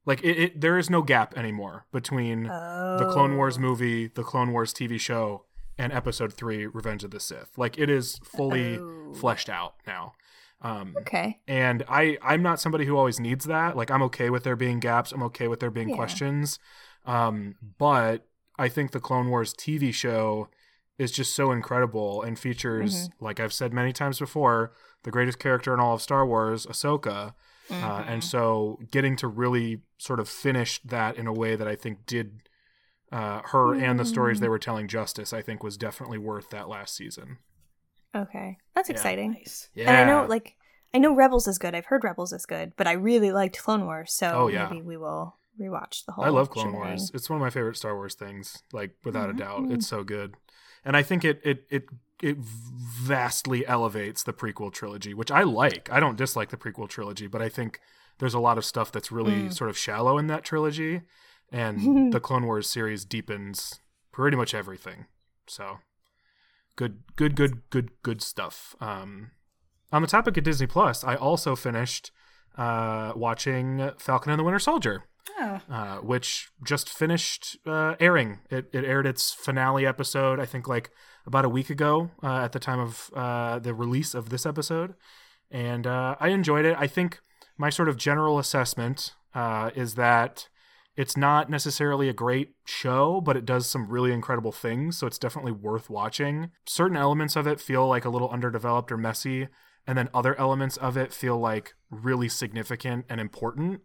[0.05, 3.61] Like it, it there is no gap anymore between the Clone Wars Oh.
[3.61, 5.45] movie, the Clone Wars TV show,
[5.81, 7.57] and episode 3 Revenge of the Sith.
[7.57, 9.13] Like it is fully Oh.
[9.13, 10.13] fleshed out now.
[10.61, 11.39] Um Okay.
[11.47, 13.75] and I I'm not somebody who always needs that.
[13.75, 15.11] Like I'm okay with there being gaps.
[15.11, 15.95] I'm okay with there being Yeah.
[15.95, 16.59] questions.
[17.05, 18.27] Um, but
[18.59, 20.49] I think the Clone Wars TV show
[20.99, 23.25] is just so incredible and features, Mm-hmm.
[23.25, 27.33] like I've said many times before, the greatest character in all of Star Wars, Ahsoka.
[27.69, 28.09] Uh, Mm-hmm.
[28.11, 32.05] and so getting to really sort of finish that in a way that I think
[32.05, 32.41] did
[33.11, 34.41] uh, her and the stories Mm.
[34.41, 37.37] they were telling justice, I think was definitely worth that last season.
[38.15, 38.57] Okay.
[38.75, 38.93] That's Yeah.
[38.93, 39.31] exciting.
[39.33, 39.69] Nice.
[39.73, 39.89] Yeah.
[39.89, 40.55] And I know, like,
[40.93, 41.73] I know Rebels is good.
[41.75, 44.67] I've heard Rebels is good, but I really liked Clone Wars, so Oh, yeah.
[44.69, 46.25] maybe we will rewatch the whole.
[46.25, 46.79] I love Clone shebang.
[46.79, 47.11] Wars.
[47.13, 49.61] It's one of my favorite Star Wars things, like without a doubt.
[49.61, 49.73] Mhm.
[49.75, 50.35] It's so good.
[50.83, 51.85] And I think it it it
[52.21, 55.89] it vastly elevates the prequel trilogy, which I like.
[55.91, 57.79] I don't dislike the prequel trilogy, but I think
[58.19, 59.53] there's a lot of stuff that's really Mm.
[59.53, 61.01] sort of shallow in that trilogy
[61.51, 63.79] and the Clone Wars series deepens
[64.11, 65.05] pretty much everything.
[65.47, 65.79] So
[66.75, 68.75] good good good good good stuff.
[68.79, 69.31] Um
[69.91, 72.11] on the topic of Disney Plus, I also finished
[72.57, 75.03] uh watching Falcon and the Winter Soldier
[75.39, 75.61] Oh.
[75.69, 78.39] uh, which just finished uh, airing.
[78.49, 80.89] It, it aired its finale episode, I think, like
[81.27, 84.95] about a week ago uh, at the time of uh, the release of this episode.
[85.51, 86.75] And uh, I enjoyed it.
[86.77, 87.21] I think
[87.57, 90.47] my sort of general assessment uh, is that
[91.01, 94.97] it's not necessarily a great show, but it does some really incredible things.
[94.97, 96.51] So it's definitely worth watching.
[96.67, 99.47] Certain elements of it feel like a little underdeveloped or messy.
[99.87, 103.81] And then other elements of it feel like really significant and important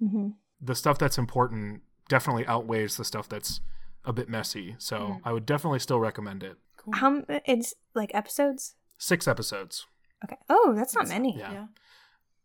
[0.00, 0.28] hmm
[0.60, 3.60] the stuff that's important definitely outweighs the stuff that's
[4.04, 4.76] a bit messy.
[4.78, 5.20] So Mm.
[5.24, 6.56] I would definitely still recommend it.
[6.76, 6.94] Cool.
[6.94, 7.22] How
[7.54, 8.74] it's like episodes?
[8.98, 9.86] Six episodes.
[10.24, 10.36] Okay.
[10.48, 11.38] Oh, that's not That's- many.
[11.38, 11.52] Yeah.
[11.52, 11.66] Yeah.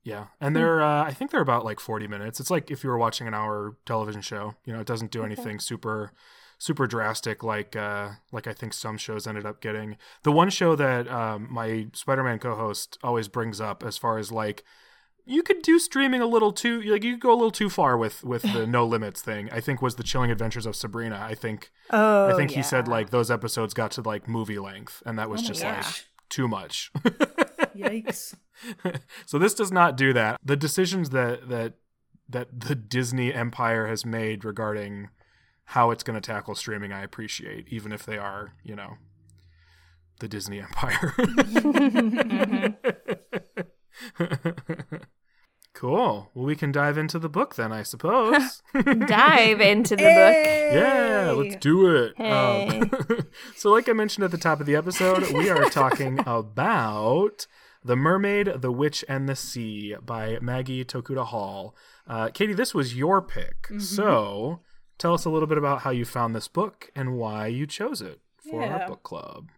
[0.04, 0.28] Yeah.
[0.40, 2.40] And they're, uh, I think they're about like 40 minutes.
[2.40, 5.20] It's like if you were watching an hour television show, you know, it doesn't do
[5.20, 5.26] Okay.
[5.28, 6.14] anything super,
[6.58, 9.98] super drastic like, uh, like I think some shows ended up getting.
[10.24, 14.18] The one show that um, my Spider Man co host always brings up as far
[14.18, 14.64] as like,
[15.26, 17.96] you could do streaming a little too like you could go a little too far
[17.96, 21.36] with with the no limits thing i think was the chilling adventures of sabrina i
[21.36, 25.20] think Oh, I think he said like those episodes got to like movie length, and
[25.20, 25.86] that was Oh just like
[26.30, 26.92] too much.
[27.76, 28.36] Yikes.
[29.26, 30.40] so this does not do that.
[30.44, 31.74] The decisions that that
[32.28, 35.10] that the Disney empire has made regarding
[35.66, 38.98] how it's going to tackle streaming, I appreciate, even if they are, you know,
[40.20, 41.14] the Disney empire.
[41.18, 42.74] Mm-hmm.
[45.80, 46.30] cool.
[46.34, 48.62] Well, we can dive into the book then, I suppose.
[48.74, 50.74] dive into the book.
[50.74, 52.14] Yeah, let's do it.
[52.18, 52.68] Hey.
[52.82, 52.92] Um,
[53.56, 57.48] so, like I mentioned at the top of the episode, we are talking about
[57.84, 61.76] The Mermaid, the Witch, and the Sea by Maggie Tokuda Hall.
[62.06, 63.64] Uh, Katie, this was your pick.
[63.64, 63.80] Mm-hmm.
[63.80, 64.60] So,
[64.98, 68.02] tell us a little bit about how you found this book and why you chose
[68.02, 68.80] it for Yeah.
[68.80, 69.50] our book club.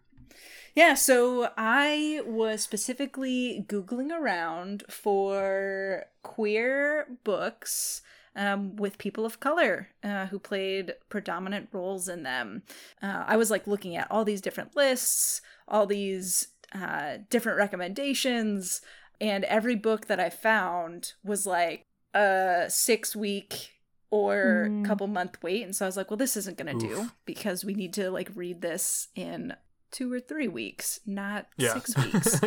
[0.74, 8.00] Yeah, so I was specifically Googling around for queer books
[8.34, 12.62] um, with people of color uh, who played predominant roles in them.
[13.02, 18.80] Uh, I was like looking at all these different lists, all these uh, different recommendations,
[19.20, 23.72] and every book that I found was like a six week
[24.10, 24.84] or Mm.
[24.84, 25.62] couple month wait.
[25.64, 28.10] And so I was like, well, this isn't going to do because we need to
[28.10, 29.54] like read this in
[29.92, 31.74] two or three weeks, not Yeah.
[31.74, 32.40] six weeks.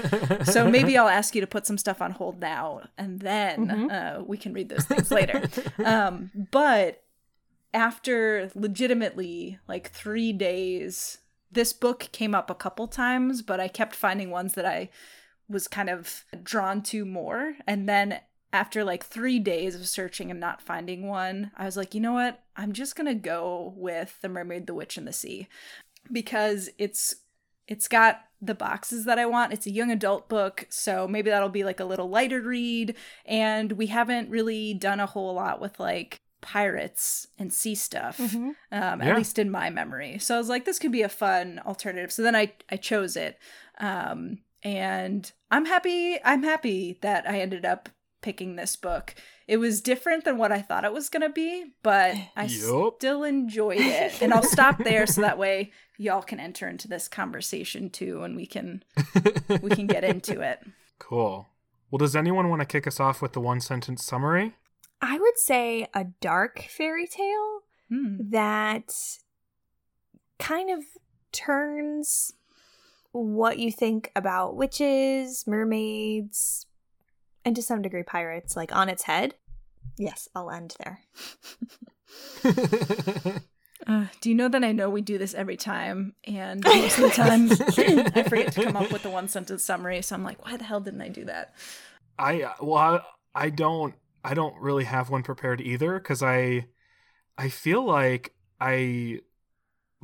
[0.51, 3.91] so maybe I'll ask you to put some stuff on hold now, and then Mhm.
[4.19, 5.47] uh, we can read those things later.
[5.85, 7.03] um, but
[7.73, 11.19] after legitimately like three days,
[11.51, 14.89] this book came up a couple times, but I kept finding ones that I
[15.47, 17.53] was kind of drawn to more.
[17.67, 18.19] And then
[18.51, 22.13] after like three days of searching and not finding one, I was like, you know
[22.13, 22.41] what?
[22.55, 25.47] I'm just gonna go with The Mermaid, the Witch, and the Sea
[26.11, 27.15] because it's
[27.67, 29.53] it's got the boxes that I want.
[29.53, 32.95] It's a young adult book, so maybe that'll be like a little lighter read.
[33.25, 38.55] And we haven't really done a whole lot with like pirates and sea stuff, Mhm.
[38.71, 39.09] um, Yeah.
[39.09, 40.19] at least in my memory.
[40.19, 42.11] So I was like, this could be a fun alternative.
[42.11, 43.39] So then I I chose it,
[43.79, 46.19] um, and I'm happy.
[46.23, 47.89] I'm happy that I ended up
[48.21, 49.15] picking this book.
[49.47, 52.95] It was different than what I thought it was gonna be, but I Yup.
[52.97, 54.21] still enjoyed it.
[54.21, 58.35] And I'll stop there so that way y'all can enter into this conversation too, and
[58.35, 58.83] we can
[59.61, 60.59] we can get into it.
[60.99, 61.47] cool.
[61.91, 64.53] Well, does anyone want to kick us off with the one sentence summary?
[65.01, 68.17] I would say a dark fairy tale Hmm.
[68.31, 68.91] that
[70.39, 70.83] kind of
[71.31, 72.31] turns
[73.11, 76.65] what you think about witches, mermaids,
[77.45, 79.35] and to some degree pirates, like on its head.
[79.97, 80.99] Yes, I'll end there.
[83.87, 87.03] Uh, do you know that I know we do this every time, and most of
[87.03, 87.51] the time
[88.15, 90.01] I forget to come up with the one sentence summary.
[90.01, 91.53] So I'm like, why the hell didn't I do that?
[92.17, 93.01] I uh, well, I,
[93.35, 96.67] I don't, I don't really have one prepared either because I,
[97.37, 99.19] I feel like I,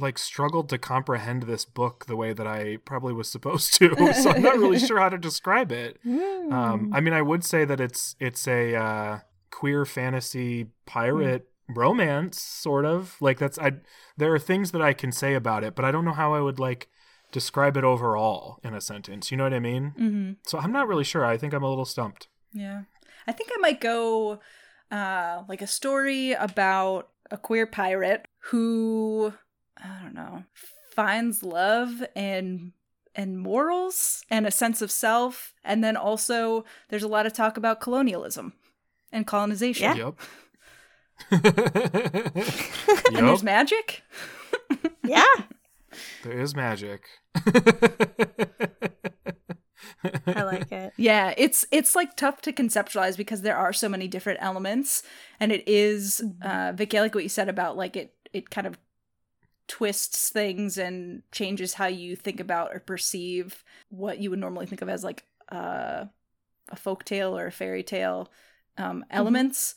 [0.01, 3.95] like struggled to comprehend this book the way that I probably was supposed to.
[4.13, 5.99] so I'm not really sure how to describe it.
[6.51, 9.19] Um, I mean, I would say that it's it's a uh,
[9.51, 13.15] queer fantasy pirate romance, sort of.
[13.21, 13.73] Like that's I.
[14.17, 16.41] There are things that I can say about it, but I don't know how I
[16.41, 16.89] would like
[17.31, 19.31] describe it overall in a sentence.
[19.31, 19.93] You know what I mean?
[19.97, 20.31] Mm-hmm.
[20.45, 21.25] So I'm not really sure.
[21.25, 22.27] I think I'm a little stumped.
[22.53, 22.81] Yeah.
[23.27, 24.39] I think I might go
[24.91, 29.33] uh like a story about a queer pirate who
[29.77, 30.43] I don't know,
[30.93, 32.73] finds love and
[33.13, 37.57] and morals and a sense of self and then also there's a lot of talk
[37.57, 38.53] about colonialism
[39.11, 39.97] and colonization.
[39.97, 40.11] Yeah.
[40.11, 40.19] Yep.
[43.13, 44.03] And there's magic?
[45.03, 45.25] yeah.
[46.23, 47.03] There is magic.
[50.27, 50.93] I like it.
[50.97, 55.03] Yeah, it's it's like tough to conceptualize because there are so many different elements,
[55.39, 56.97] and it is uh, Vicky.
[56.97, 58.13] I like what you said about like it.
[58.33, 58.77] It kind of
[59.71, 64.81] twists things and changes how you think about or perceive what you would normally think
[64.81, 66.03] of as like uh,
[66.67, 68.29] a folk tale or a fairy tale
[68.77, 69.75] um, elements.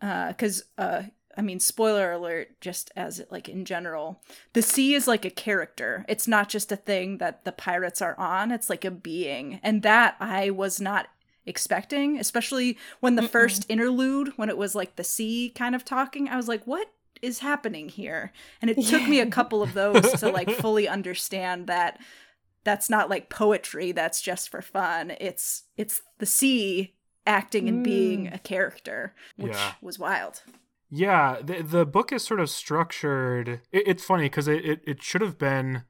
[0.00, 1.02] Because uh,
[1.36, 4.22] I mean, spoiler alert, just as it, like in general,
[4.54, 6.06] the sea is like a character.
[6.08, 9.60] It's not just a thing that the pirates are on, it's like a being.
[9.62, 11.08] And that I was not
[11.44, 13.28] expecting, especially when the Mm-mm.
[13.28, 16.88] first interlude, when it was like the sea kind of talking, I was like, what
[17.24, 18.32] is happening here?
[18.60, 21.98] And it took me a couple of those to like fully understand that
[22.64, 25.12] that's not like poetry that's just for fun.
[25.20, 26.94] It's it's the sea
[27.26, 28.34] acting and being Mm.
[28.34, 29.72] a character, which Yeah.
[29.82, 30.42] was wild.
[30.90, 33.60] Yeah, the the book is sort of structured.
[33.72, 35.82] It, it's funny because it, it it should have been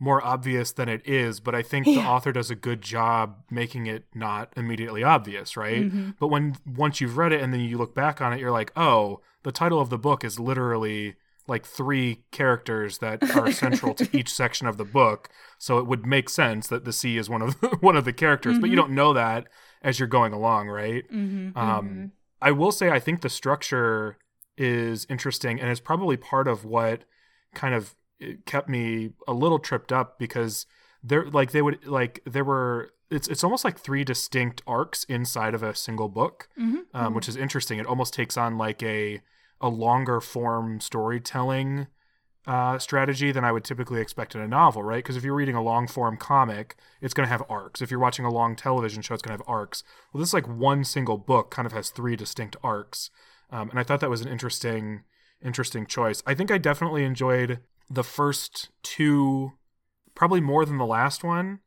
[0.00, 3.86] more obvious than it is, but I think the author does a good job making
[3.86, 5.90] it not immediately obvious, right?
[5.90, 6.16] Mhm.
[6.18, 8.72] But when once you've read it and then you look back on it, you're like,
[8.76, 11.14] oh, the title of the book is literally
[11.46, 15.28] like three characters that are central to each section of the book.
[15.58, 18.12] So it would make sense that the sea is one of the, one of the
[18.14, 18.80] characters, but you Mhm.
[18.80, 19.46] don't know that
[19.82, 21.04] as you're going along, right?
[21.12, 21.56] Mm-hmm.
[21.58, 22.10] Um, Mhm.
[22.42, 24.16] I will say I think the structure
[24.56, 27.04] is interesting and is probably part of what
[27.54, 30.66] kind of it kept me a little tripped up because
[31.02, 35.54] there like they would like there were it's it's almost like three distinct arcs inside
[35.54, 36.96] of a single book Mm-hmm.
[36.96, 39.20] um, which is interesting it almost takes on like a
[39.60, 41.86] a longer form storytelling
[42.46, 45.02] uh, strategy than I would typically expect in a novel, right?
[45.02, 47.80] Because if you're reading a long form comic, it's going to have arcs.
[47.80, 49.82] If you're watching a long television show, it's going to have arcs.
[50.12, 53.08] Well, this like one single book kind of has three distinct arcs,
[53.50, 55.04] um, and I thought that was an interesting,
[55.42, 56.22] interesting choice.
[56.26, 59.52] I think I definitely enjoyed the first two,
[60.14, 61.60] probably more than the last one.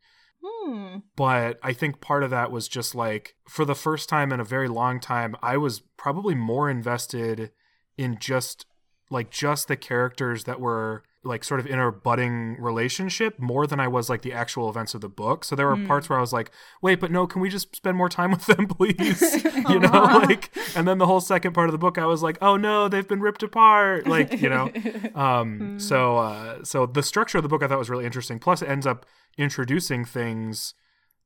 [0.43, 0.97] Hmm.
[1.15, 4.45] But I think part of that was just like for the first time in a
[4.45, 7.51] very long time, I was probably more invested
[7.97, 8.65] in just
[9.10, 13.79] like just the characters that were like sort of in a budding relationship more than
[13.79, 15.43] I was like the actual events of the book.
[15.43, 15.85] So there were Mm.
[15.87, 16.49] parts where I was like,
[16.81, 19.21] wait, but no, can we just spend more time with them, please?
[19.69, 19.89] you know,
[20.23, 22.87] like, and then the whole second part of the book, I was like, oh no,
[22.87, 24.07] they've been ripped apart.
[24.07, 24.65] Like, you know,
[25.15, 25.81] um, Mm.
[25.81, 28.39] so, uh, so the structure of the book I thought was really interesting.
[28.39, 29.05] Plus, it ends up
[29.37, 30.73] introducing things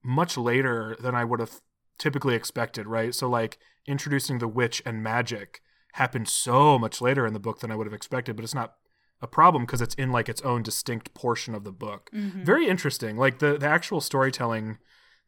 [0.04, 1.62] much later than I would have
[1.98, 3.14] typically expected, right?
[3.14, 5.62] So, like introducing the witch and magic
[5.94, 8.74] happened so much later in the book than I would have expected, but it's not
[9.22, 12.10] a problem because it's in like its own distinct portion of the book.
[12.14, 12.44] Mhm.
[12.46, 13.18] Very interesting.
[13.18, 14.78] Like the the actual storytelling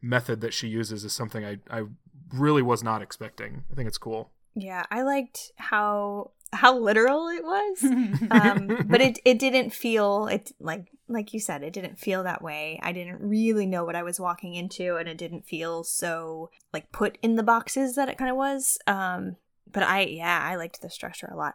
[0.02, 1.84] method that she uses is something I I
[2.32, 3.64] really was not expecting.
[3.70, 4.30] I think it's cool.
[4.54, 7.84] Yeah, I liked how how literal it was.
[8.30, 12.40] um, but it it didn't feel it like like you said it didn't feel that
[12.40, 16.48] way i didn't really know what i was walking into and it didn't feel so
[16.72, 19.36] like put in the boxes that it kind of was um
[19.70, 21.54] but i yeah i liked the structure a lot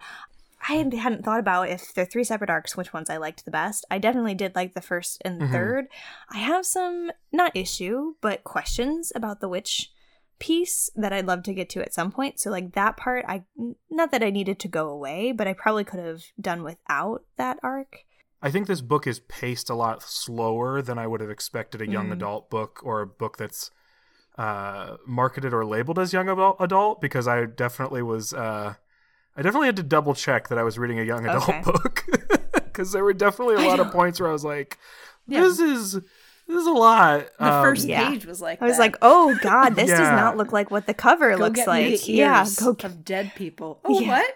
[0.70, 3.52] i had- hadn't thought about if they're three separate arcs which ones i liked the
[3.52, 5.52] best i definitely did like the first and Mhm.
[5.52, 5.86] third
[6.30, 9.92] i have some not issue but questions about the witch
[10.40, 12.40] piece that I'd love to get to at some point.
[12.40, 13.44] So like that part I
[13.90, 17.60] not that I needed to go away, but I probably could have done without that
[17.62, 18.06] arc.
[18.42, 21.90] I think this book is paced a lot slower than I would have expected a
[21.92, 22.14] young Mhm.
[22.14, 23.70] adult book or a book that's
[24.38, 28.76] uh, marketed or labeled as young adult, adult because I definitely was uh,
[29.36, 31.62] I definitely had to double check that I was reading a young adult Okay.
[31.64, 32.04] book
[32.54, 34.78] because there were definitely a I lot of points where I was like,
[35.28, 35.42] Yeah.
[35.42, 38.10] "This is this is a lot." The Um, first yeah.
[38.10, 38.82] page was like I was that.
[38.84, 41.92] like, oh god, this does not look like what the cover Go looks get me
[41.92, 42.02] like.
[42.02, 43.80] the Yeah, go get of dead people.
[43.86, 44.10] Oh, Yeah.
[44.20, 44.36] what?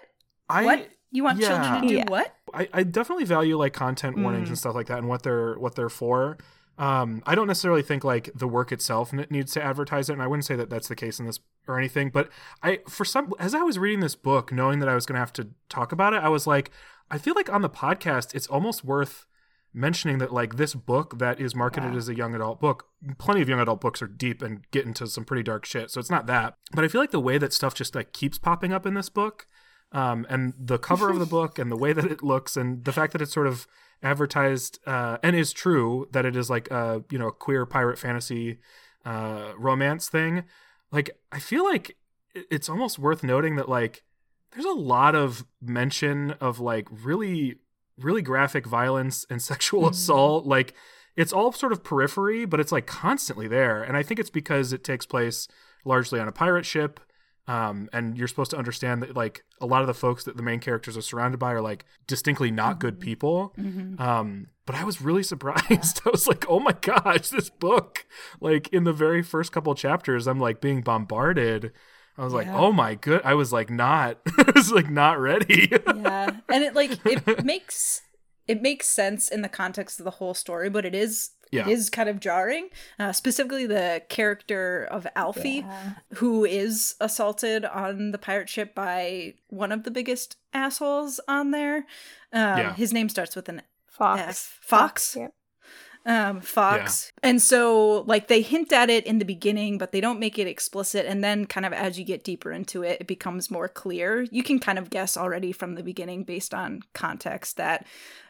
[0.49, 0.89] I, what?
[1.11, 2.09] You want children to do Yeah.
[2.09, 2.33] what?
[2.53, 4.51] I, I definitely value like content warnings Mm.
[4.51, 6.37] and stuff like that and what they're what they're for.
[6.77, 10.21] Um, I don't necessarily think like the work itself n- needs to advertise it, and
[10.21, 12.09] I wouldn't say that that's the case in this or anything.
[12.09, 12.29] But
[12.63, 15.19] I, for some, as I was reading this book, knowing that I was going to
[15.19, 16.71] have to talk about it, I was like,
[17.11, 19.27] I feel like on the podcast, it's almost worth
[19.75, 21.97] mentioning that like this book that is marketed Wow.
[21.97, 22.87] as a young adult book.
[23.17, 25.99] Plenty of young adult books are deep and get into some pretty dark shit, so
[25.99, 26.55] it's not that.
[26.73, 29.09] But I feel like the way that stuff just like keeps popping up in this
[29.09, 29.45] book
[29.91, 32.91] um, and the cover of the book and the way that it looks and the
[32.93, 33.67] fact that it's sort of
[34.03, 37.97] advertised uh, and is true that it is like a you know a queer pirate
[37.97, 38.59] fantasy
[39.05, 40.43] uh, romance thing.
[40.91, 41.97] Like i feel like
[42.35, 44.03] it's almost worth noting that like
[44.51, 47.55] there's a lot of mention of like really
[47.97, 49.91] really graphic violence and sexual Mhm.
[49.91, 50.45] assault.
[50.45, 50.73] Like
[51.15, 53.81] it's all sort of periphery but it's like constantly there.
[53.83, 55.47] And i think it's because it takes place
[55.85, 56.99] largely on a pirate ship
[57.47, 60.43] um, and you're supposed to understand that like a lot of the folks that the
[60.43, 63.01] main characters are surrounded by are like distinctly not good Mhm.
[63.01, 64.01] people Mm-hmm.
[64.01, 65.99] um, but I was really surprised.
[66.05, 68.05] I was like, "Oh my gosh, this book!"
[68.39, 71.73] Like in the very first couple chapters, I'm like being bombarded.
[72.17, 72.57] I was like, Yeah.
[72.57, 74.19] "Oh my good!" I was like, not.
[74.37, 75.67] I was like, not ready.
[75.69, 78.01] yeah and it like it makes
[78.47, 81.67] it makes sense in the context of the whole story but it is Yeah.
[81.67, 85.91] it is kind of jarring uh, specifically the character of alfie Yeah.
[86.15, 91.77] who is assaulted on the pirate ship by one of the biggest assholes on there
[92.33, 92.73] um, Yeah.
[92.73, 94.21] his name starts with an Fox.
[94.21, 94.59] F.
[94.61, 95.15] Fox?
[95.19, 95.33] Yep.
[96.05, 100.19] um fox and so like they hint at it in the beginning but they don't
[100.19, 103.49] make it explicit and then kind of as you get deeper into it it becomes
[103.49, 107.85] more clear you can kind of guess already from the beginning based on context that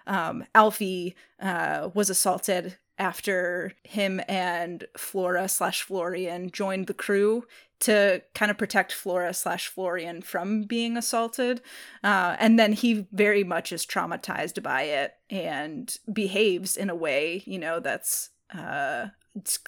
[0.06, 7.46] um alfie uh was assaulted after him and flora slash florian joined the crew
[7.84, 11.62] to kind of protect Flora slash Florian from being assaulted.
[12.02, 17.44] Uh, and then he very much is traumatized by it and behaves in a way,
[17.46, 19.08] you know, that's uh,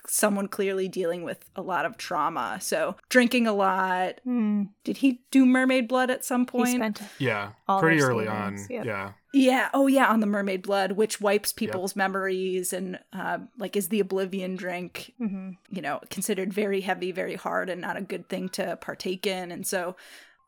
[0.08, 2.60] someone clearly dealing with a lot of trauma.
[2.62, 4.20] So drinking a lot.
[4.24, 4.64] Hmm.
[4.84, 6.76] Did he do mermaid blood at some He point?
[6.76, 8.58] spent yeah, All pretty their early on.
[8.70, 8.86] yep.
[8.86, 9.70] Yeah, Yeah.
[9.74, 10.08] Oh, yeah.
[10.08, 15.14] On the mermaid blood, which wipes people's memories and uh, like is the oblivion drink
[15.18, 19.26] hmm you know considered very heavy very hard and not a good thing to partake
[19.26, 19.96] in and so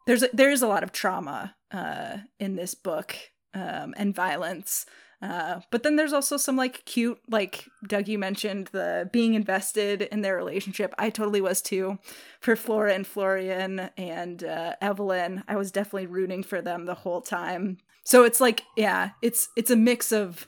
[0.06, 3.16] there's a, there is a lot of trauma uh in this book
[3.54, 4.86] um and violence
[5.22, 10.04] uh but then there's also some like cute like Doug you mentioned the being invested
[10.04, 11.98] in their relationship I totally was too
[12.40, 17.22] for Flora and Florian and uh Evelyn I was definitely rooting for them the whole
[17.22, 20.48] time so it's like yeah it's it's a mix of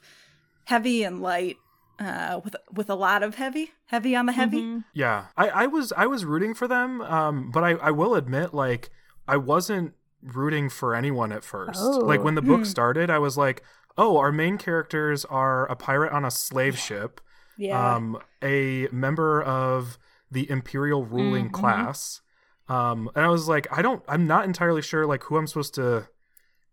[0.65, 1.57] heavy and light
[1.99, 4.83] uh with with a lot of heavy heavy on the heavy Mhm.
[4.93, 5.25] yeah.
[5.35, 8.91] I, I was I was rooting for them, um, but I, I will admit, like,
[9.27, 11.79] I wasn't rooting for anyone at first.
[11.81, 11.99] Oh.
[12.05, 12.65] Like when the book Hmm.
[12.65, 13.63] started, I was like,
[14.01, 17.21] "Oh, our main characters are a pirate on a slave ship."
[17.57, 19.97] yeah um, a member of
[20.31, 21.53] the imperial ruling Mhm.
[21.59, 22.21] class.
[22.69, 25.73] Um, and I was like, I don't, I'm not entirely sure like who I'm supposed
[25.75, 26.07] to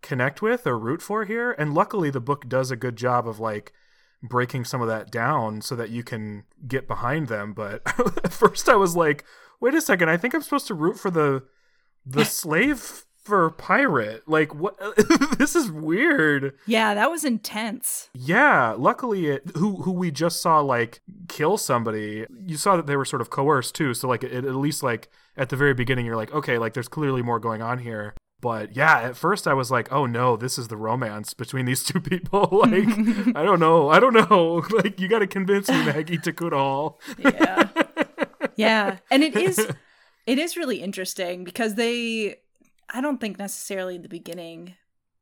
[0.02, 1.52] connect with or root for here.
[1.58, 3.72] And luckily, the book does a good job of like
[4.22, 7.52] breaking some of that down so that you can get behind them.
[7.54, 7.82] But
[8.24, 9.24] at first, I was like,
[9.58, 11.44] wait a second, I think I'm supposed to root for the
[12.04, 14.22] the slave for pirate.
[14.26, 14.78] Like what?
[15.38, 16.54] this is weird.
[16.66, 18.08] Yeah, that was intense.
[18.14, 22.24] Yeah, luckily it who who we just saw like kill somebody.
[22.46, 25.08] You saw that they were sort of coerced too, so like it, at least like
[25.36, 28.14] at the very beginning you're like, okay, like there's clearly more going on here.
[28.40, 31.82] But yeah, at first I was like, oh no, this is the romance between these
[31.82, 32.48] two people.
[32.66, 32.88] like
[33.34, 33.88] I don't know.
[33.88, 34.62] I don't know.
[34.70, 37.00] Like you got to convince me Maggie to quit all.
[37.18, 37.68] Yeah.
[38.56, 38.98] yeah.
[39.10, 39.66] And it is
[40.26, 42.36] it is really interesting because they
[42.92, 44.74] I don't think necessarily in the beginning,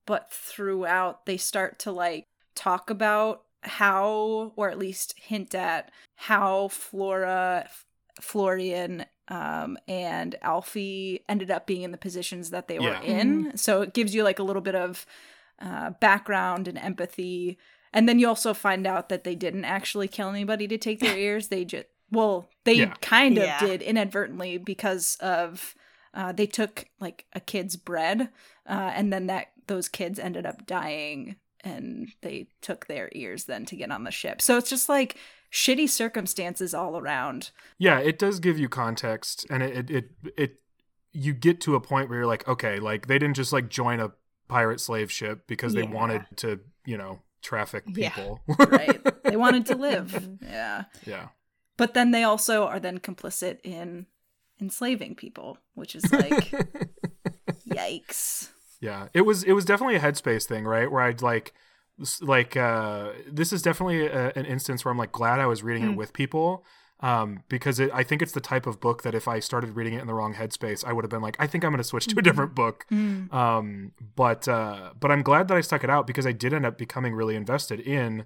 [0.07, 6.69] but throughout they start to like talk about how or at least hint at how
[6.69, 7.87] Flora F-
[8.21, 13.01] Florian um and Alfie ended up being in the positions that they were Yeah.
[13.03, 13.57] in.
[13.57, 15.07] So it gives you like a little bit of
[15.61, 17.57] uh background and empathy.
[17.93, 21.17] And then you also find out that they didn't actually kill anybody to take their
[21.27, 21.49] ears.
[21.49, 22.95] They just well, they Yeah.
[23.01, 23.61] kind of Yeah.
[23.61, 25.75] did inadvertently because of
[26.15, 28.29] uh, they took like a kid's bread,
[28.69, 33.65] uh, and then that those kids ended up dying, and they took their ears then
[33.67, 34.41] to get on the ship.
[34.41, 35.17] So it's just like
[35.53, 37.51] shitty circumstances all around.
[37.79, 40.61] Yeah, it does give you context, and it, it it it
[41.13, 44.01] you get to a point where you're like, okay, like they didn't just like join
[44.01, 44.13] a
[44.49, 45.91] pirate slave ship because they Yeah.
[45.91, 48.11] wanted to, you know, traffic Yeah.
[48.11, 48.41] people.
[48.59, 49.23] right.
[49.23, 50.37] They wanted to live.
[50.43, 50.85] Yeah.
[51.07, 51.29] yeah.
[51.77, 54.07] But then they also are then complicit in
[54.61, 56.53] enslaving people, which is like
[57.69, 58.51] yikes.
[58.81, 60.91] Yeah, it was it was definitely a headspace thing, right?
[60.91, 61.53] Where I'd like
[62.21, 65.85] like uh this is definitely a, an instance where I'm like glad I was reading
[65.85, 65.97] it Mm.
[65.97, 66.65] with people
[67.01, 69.95] um because it, I think it's the type of book that if I started reading
[69.95, 71.85] it in the wrong headspace, I would have been like I think I'm going to
[71.85, 72.85] switch to a different book.
[72.91, 76.67] Um but uh but I'm glad that I stuck it out because I did end
[76.67, 78.25] up becoming really invested in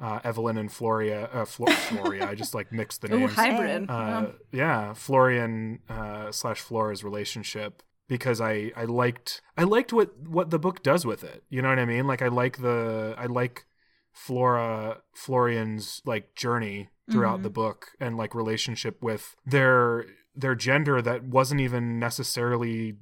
[0.00, 2.26] uh Evelyn and Floria uh Flo- Floria.
[2.28, 3.90] I just like mixed the names hybrid.
[3.90, 10.50] uh, yeah, Florian uh, slash Flora's relationship because I I liked I liked what what
[10.50, 11.42] the book does with it.
[11.50, 12.06] You know what I mean?
[12.06, 13.66] Like I like the I like
[14.12, 17.42] Flora Florian's like journey throughout Mhm.
[17.44, 22.96] the book and like relationship with their their gender that wasn't even necessarily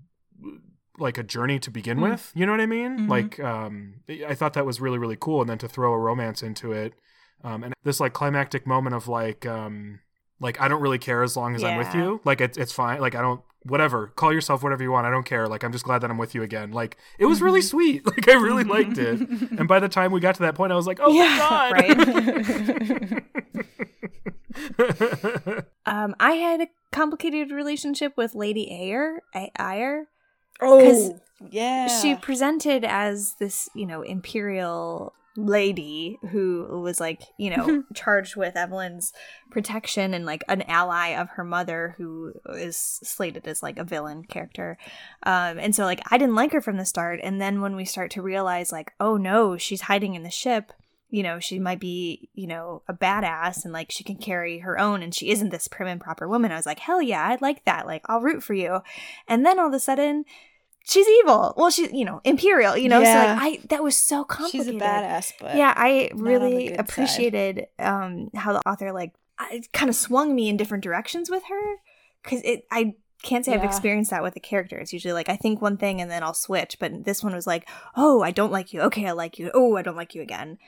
[0.98, 2.10] like a journey to begin Mm.
[2.10, 2.32] with.
[2.34, 3.00] You know what I mean?
[3.00, 3.08] Mhm.
[3.08, 3.94] Like um
[4.28, 6.94] I thought that was really really cool and then to throw a romance into it
[7.44, 10.00] um and this like climactic moment of like um
[10.40, 12.20] like I don't really care as long as I'm with you.
[12.24, 13.00] Like it's it's fine.
[13.00, 14.08] Like I don't whatever.
[14.14, 15.06] Call yourself whatever you want.
[15.06, 15.48] I don't care.
[15.48, 16.70] Like I'm just glad that I'm with you again.
[16.72, 17.70] Like it was really Mhm.
[17.70, 18.06] sweet.
[18.12, 19.20] Like I really liked it.
[19.58, 21.38] And by the time we got to that point, I was like, oh my Yeah,
[21.38, 23.22] god.
[25.86, 29.22] Um, I had a complicated relationship with Lady Ayer.
[29.34, 30.08] A- Ayer.
[30.60, 31.18] Oh,
[31.50, 31.88] yeah.
[32.00, 38.56] She presented as this, you know, imperial lady who was like, you know, charged with
[38.56, 39.12] Evelyn's
[39.50, 44.24] protection and like an ally of her mother who is slated as like a villain
[44.24, 44.78] character.
[45.24, 47.20] Um, and so like I didn't like her from the start.
[47.22, 50.72] And then when we start to realize like, oh no, she's hiding in the ship.
[51.08, 54.78] You know, she might be, you know, a badass and like she can carry her
[54.78, 56.50] own and she isn't this prim and proper woman.
[56.50, 57.86] I was like, hell yeah, I'd like that.
[57.86, 58.80] Like, I'll root for you.
[59.28, 60.24] And then all of a sudden,
[60.84, 61.54] she's evil.
[61.56, 63.00] Well, she's, you know, imperial, you know?
[63.00, 63.36] Yeah.
[63.38, 64.66] So like, I, that was so complicated.
[64.74, 66.80] She's a badass, but Yeah, I really good side.
[66.80, 69.12] appreciated um how the author like
[69.52, 71.74] it kind of swung me in different directions with her
[72.24, 74.76] because it I can't say I've experienced that with the character.
[74.78, 77.46] It's usually like I think one thing and then I'll switch, but this one was
[77.46, 78.80] like, oh, I don't like you.
[78.82, 79.50] Okay, I like you.
[79.54, 80.58] Oh, I don't like you again.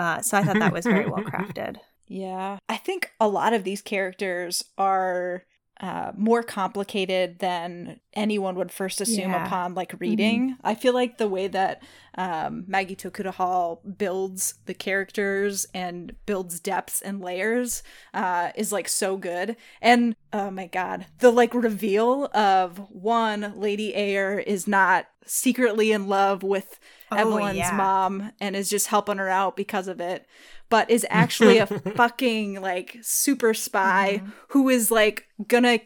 [0.00, 1.76] Uh, so I thought that was very well crafted.
[2.08, 2.58] Yeah.
[2.68, 5.44] I think a lot of these characters are
[5.80, 9.36] uh, more complicated than anyone would first assume Yeah.
[9.36, 9.46] Mm-hmm.
[9.46, 10.56] upon like reading.
[10.64, 11.82] I feel like the way that
[12.16, 17.82] um, Maggie Tokuda Hall builds the characters and builds depths and layers
[18.14, 19.56] uh, is like so good.
[19.80, 26.08] And oh my god, the like reveal of one Lady Ayer is not secretly in
[26.08, 26.78] love with
[27.12, 27.72] Oh, Evelyn's yeah.
[27.76, 30.26] mom and is just helping her out because of it,
[30.68, 34.32] but is actually a fucking like super spy Mhm.
[34.50, 35.80] who is like gonna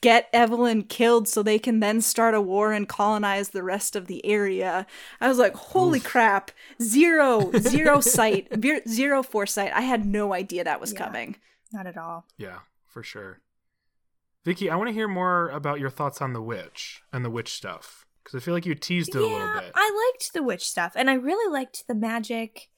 [0.00, 4.06] get Evelyn killed so they can then start a war and colonize the rest of
[4.06, 4.86] the area.
[5.20, 6.50] I was like, holy crap,
[6.82, 8.48] zero, zero sight,
[8.88, 9.72] zero foresight.
[9.74, 10.98] I had no idea that was Yeah.
[10.98, 11.36] coming.
[11.72, 12.26] Not at all.
[12.36, 13.40] Yeah, for sure.
[14.44, 17.52] Vicky, I want to hear more about your thoughts on the witch and the witch
[17.52, 19.72] stuff because I feel like you teased it a little bit.
[19.74, 22.68] I liked the witch stuff, and I really liked the magic.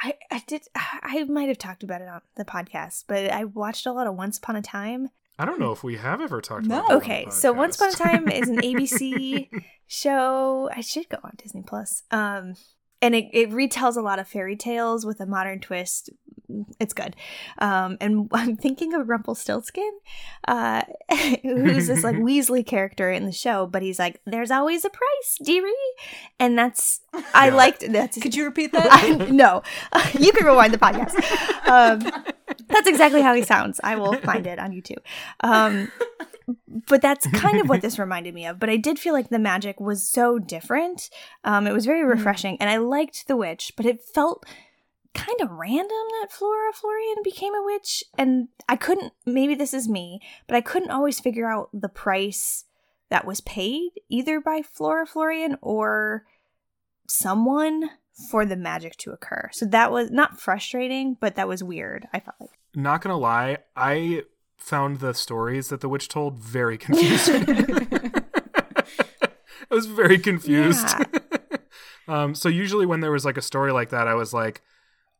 [0.00, 0.62] I, I did.
[0.76, 4.14] I might have talked about it on the podcast, but I watched a lot of
[4.14, 5.08] Once Upon a Time.
[5.38, 6.78] I don't know if we have ever talked No.
[6.80, 6.90] about.
[6.90, 7.92] it on the Okay, so Once Upon a.
[7.96, 9.48] Time is an ABC
[9.86, 10.68] show.
[10.74, 12.02] I should go on Disney Plus.
[12.10, 12.54] Um,
[13.00, 16.10] and it, it retells a lot of fairy tales with a modern twist.
[16.80, 17.14] It's good.
[17.58, 19.90] Um, and I'm thinking of Rumpelstiltskin,
[20.46, 20.82] uh,
[21.42, 25.38] who's this like Weasley character in the show, but he's like, "There's always a price,
[25.44, 25.72] dearie,"
[26.38, 27.00] and that's
[27.34, 28.88] I liked that's Could you repeat that?
[28.90, 29.62] I, no,
[30.18, 31.14] you can rewind the podcast.
[31.68, 32.00] Um,
[32.68, 33.80] that's exactly how he sounds.
[33.84, 34.98] I will find it on YouTube.
[35.40, 35.90] Um,
[36.88, 38.58] but that's kind of what this reminded me of.
[38.58, 41.10] But I did feel like the magic was so different.
[41.44, 44.44] Um, it was very refreshing, and I liked the witch, but it felt
[45.14, 49.12] kind of random that Flora Florian became a witch, and I couldn't.
[49.26, 52.64] Maybe this is me, but I couldn't always figure out the price
[53.10, 56.24] that was paid either by Flora Florian or
[57.08, 57.90] someone
[58.30, 59.48] for the magic to occur.
[59.52, 62.06] So that was not frustrating, but that was weird.
[62.12, 62.50] I felt like.
[62.74, 64.24] Not gonna lie, I
[64.58, 67.44] found the stories that the witch told very confusing.
[69.70, 70.88] I was very confused.
[72.08, 74.62] um, so usually when there was like a story like that, I was like,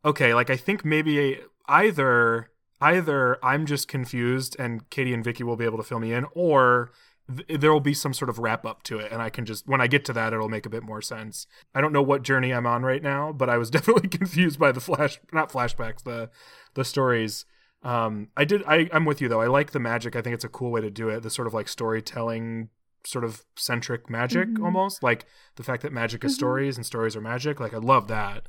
[0.05, 5.57] okay, like I think maybe either either I'm just confused and Katie and Vicky will
[5.57, 6.93] be able to fill me in, or
[7.35, 9.67] th- there will be some sort of wrap up to it, and I can just
[9.67, 11.47] when I get to that, it'll make a bit more sense.
[11.75, 14.73] I don't know what journey I'm on right now, but I was definitely confused by
[14.73, 16.31] the flash, not flashbacks, the
[16.75, 17.45] the stories.
[17.83, 18.63] Um, I did.
[18.67, 19.41] I, I'm with you though.
[19.41, 20.17] I like the magic.
[20.17, 21.23] I think it's a cool way to do it.
[21.23, 22.71] The sort of like storytelling,
[23.05, 24.65] sort of centric magic, Mhm.
[24.65, 25.27] almost like
[25.57, 26.37] the fact that magic is Mhm.
[26.37, 27.61] stories and stories are magic.
[27.61, 28.49] Like I love that.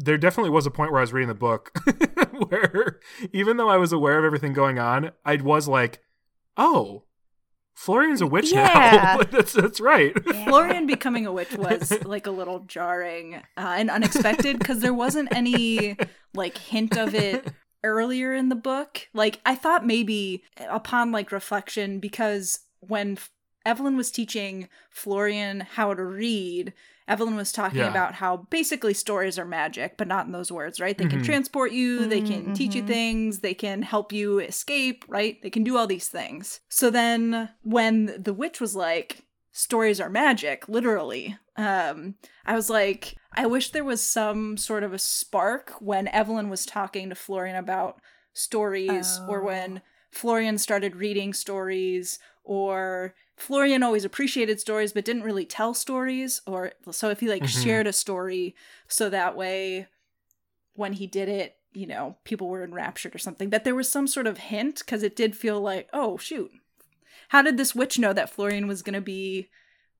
[0.00, 1.72] there definitely was a point where I was reading the book
[2.48, 3.00] where
[3.32, 6.00] even though I was aware of everything going on, I was like,
[6.56, 7.02] "Oh,
[7.74, 9.16] Florian's a witch Yeah.
[9.18, 10.12] now." that's that's right.
[10.44, 15.34] Florian becoming a witch was like a little jarring uh, and unexpected because there wasn't
[15.34, 15.96] any
[16.32, 17.48] like hint of it
[17.84, 19.08] earlier in the book.
[19.14, 23.30] Like I thought maybe upon like reflection because when F-
[23.66, 26.72] Evelyn was teaching Florian how to read,
[27.06, 27.88] Evelyn was talking Yeah.
[27.88, 30.96] about how basically stories are magic, but not in those words, right?
[30.96, 31.24] They can Mhm.
[31.24, 32.86] transport you, they can Mm, teach you mhm.
[32.86, 35.40] things, they can help you escape, right?
[35.42, 36.60] They can do all these things.
[36.68, 39.24] So then when the witch was like,
[39.58, 42.14] stories are magic, literally, um,
[42.46, 46.64] I was like, I wish there was some sort of a spark when Evelyn was
[46.64, 48.00] talking to Florian about
[48.32, 49.46] stories or Oh.
[49.46, 49.82] when
[50.12, 56.72] Florian started reading stories or Florian always appreciated stories but didn't really tell stories or
[56.92, 57.62] so if he like Mhm.
[57.62, 58.54] shared a story
[58.86, 59.88] so that way
[60.74, 64.06] when he did it you know people were enraptured or something that there was some
[64.06, 66.50] sort of hint because it did feel like oh shoot
[67.28, 69.48] how did this witch know that Florian was going to be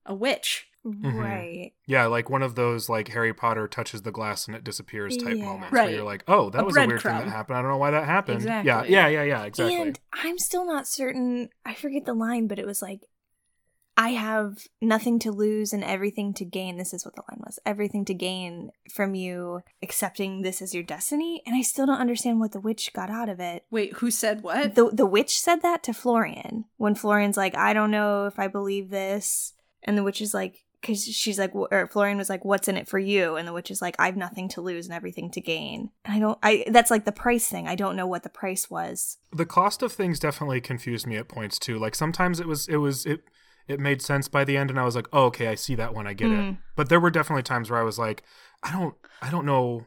[0.05, 1.17] a witch mm-hmm.
[1.19, 1.73] Right.
[1.87, 5.37] Yeah, like one of those like Harry Potter touches the glass and it disappears type
[5.37, 5.45] Yeah.
[5.45, 5.85] moments Right.
[5.85, 7.57] where you're like, "Oh, that A was a weird thing that happened.
[7.57, 9.75] I don't know why that happened." Yeah, yeah, yeah, yeah, exactly.
[9.81, 11.49] And I'm still not certain.
[11.65, 13.01] I forget the line, but it was like,
[13.99, 16.77] I have nothing to lose and everything to gain.
[16.77, 20.83] This is what the line was everything to gain from you accepting this as your
[20.83, 21.43] destiny.
[21.45, 23.65] And I still don't understand what the witch got out of it.
[23.69, 27.73] wait who said what The, the witch said that to Florian when Florian's like, I
[27.73, 29.51] don't know if I believe this.
[29.83, 32.77] And the witch is like, because she's like, wh- or Florian was like, "What's in
[32.77, 35.41] it for you?" And the witch is like, "I've nothing to lose and everything to
[35.41, 37.67] gain." And I don't, I that's like the price thing.
[37.67, 39.17] I don't know what the price was.
[39.33, 41.77] the cost of things definitely confused me at points too.
[41.77, 43.23] Like sometimes it was it was it
[43.69, 45.93] it made sense by the end and I was like, "Oh, okay, I see that
[45.93, 46.07] one.
[46.07, 46.57] I get it." Mm.
[46.75, 48.23] But there were definitely times where I was like,
[48.63, 49.85] "I don't I don't know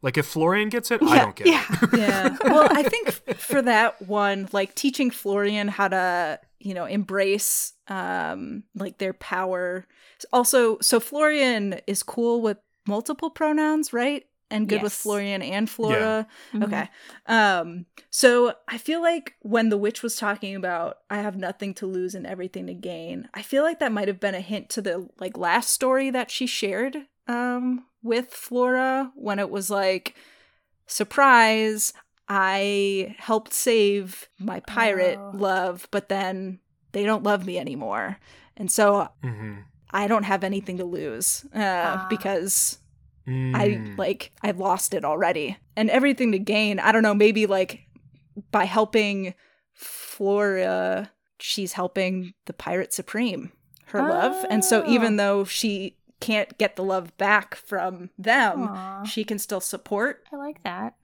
[0.00, 1.64] like if Florian gets it, I don't get yeah.
[1.82, 2.36] it." yeah.
[2.44, 8.62] Well, I think for that one, like teaching Florian how to, you know, embrace um
[8.74, 9.86] like their power.
[10.32, 14.24] Also, so Florian is cool with multiple pronouns, right?
[14.50, 16.26] And good with Florian and Flora.
[16.52, 16.64] Mhm.
[16.64, 16.88] Okay.
[17.26, 21.86] Um so I feel like when the witch was talking about I have nothing to
[21.86, 24.82] lose and everything to gain, I feel like that might have been a hint to
[24.82, 30.14] the like last story that she shared um with Flora when it was like
[30.86, 31.92] surprise
[32.28, 35.30] I helped save my pirate Oh.
[35.36, 36.60] love, but then
[36.92, 38.18] they don't love me anymore.
[38.56, 39.54] And so hmm
[39.90, 41.58] I don't have anything to lose uh,
[42.02, 42.06] Ah.
[42.08, 42.78] because
[43.26, 43.30] I
[43.68, 43.96] Mm.
[43.98, 45.56] like I lost it already.
[45.76, 47.80] And everything to gain, I don't know, maybe like
[48.50, 49.34] by helping
[49.72, 53.52] Flora, she's helping the pirate supreme,
[53.86, 54.44] her love.
[54.50, 54.90] And so Oh.
[54.90, 60.24] even though she can't get the love back from them, Aw, she can still support.
[60.32, 60.94] I like that.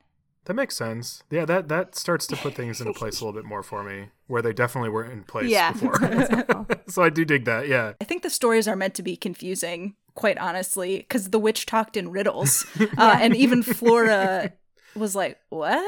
[0.46, 1.22] That makes sense.
[1.30, 4.06] Yeah, that that starts to put things into place a little bit more for me,
[4.26, 5.72] where they definitely were in place Yeah.
[5.72, 5.98] before.
[6.88, 7.68] So I do dig that.
[7.68, 7.92] Yeah.
[8.00, 11.96] I think the stories are meant to be confusing, quite honestly, because the witch talked
[11.96, 12.66] in riddles.
[12.98, 14.52] uh, and even Flora
[14.94, 15.82] was like, What?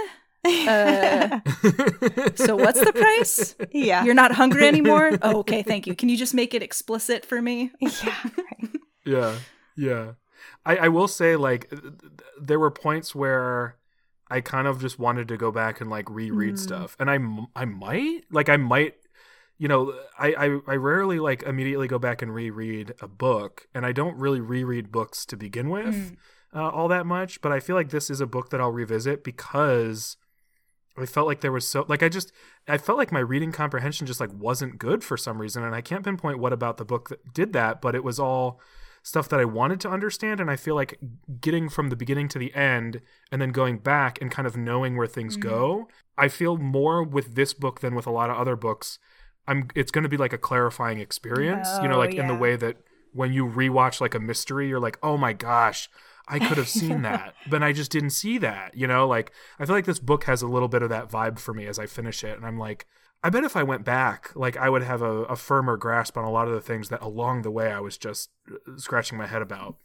[0.44, 1.40] Uh,
[2.34, 3.54] So what's the price?
[3.72, 4.04] yeah.
[4.04, 5.12] You're not hungry anymore?
[5.22, 5.94] Oh, okay, thank you.
[5.94, 7.70] Can you just make it explicit for me?
[7.80, 7.90] yeah.
[8.36, 8.70] Right.
[9.04, 9.34] yeah
[9.76, 10.12] yeah
[10.66, 11.94] I, I will say like th- th-
[12.40, 13.76] there were points where
[14.30, 16.58] i kind of just wanted to go back and like reread Mm.
[16.58, 18.94] stuff and i m- i might like i might
[19.62, 19.82] you know
[20.18, 24.16] I, I i rarely like immediately go back and reread a book and i don't
[24.24, 26.16] really reread books to begin with Mm.
[26.58, 29.22] uh, all that much but i feel like this is a book that i'll revisit
[29.24, 30.16] because
[31.04, 32.32] I felt like there was so like I just
[32.68, 35.80] I felt like my reading comprehension just like wasn't good for some reason and I
[35.80, 38.60] can't pinpoint what about the book that did that but it was all
[39.02, 40.92] stuff that I wanted to understand and I feel like
[41.40, 43.00] getting from the beginning to the end
[43.30, 45.40] and then going back and kind of knowing where things Mhm.
[45.40, 45.88] go
[46.18, 48.98] I feel more with this book than with a lot of other books
[49.46, 52.34] I'm it's going to be like a clarifying experience you know Oh, like in the
[52.34, 52.76] way that
[53.12, 55.88] when you rewatch like a mystery you're like oh my gosh
[56.28, 58.76] I could have seen that, but I just didn't see that.
[58.76, 61.40] You know, like I feel like this book has a little bit of that vibe
[61.40, 62.86] for me as I finish it, and I'm like,
[63.24, 66.24] I bet if I went back, like I would have a, a firmer grasp on
[66.24, 69.26] a lot of the things that along the way I was just uh, scratching my
[69.26, 69.76] head about.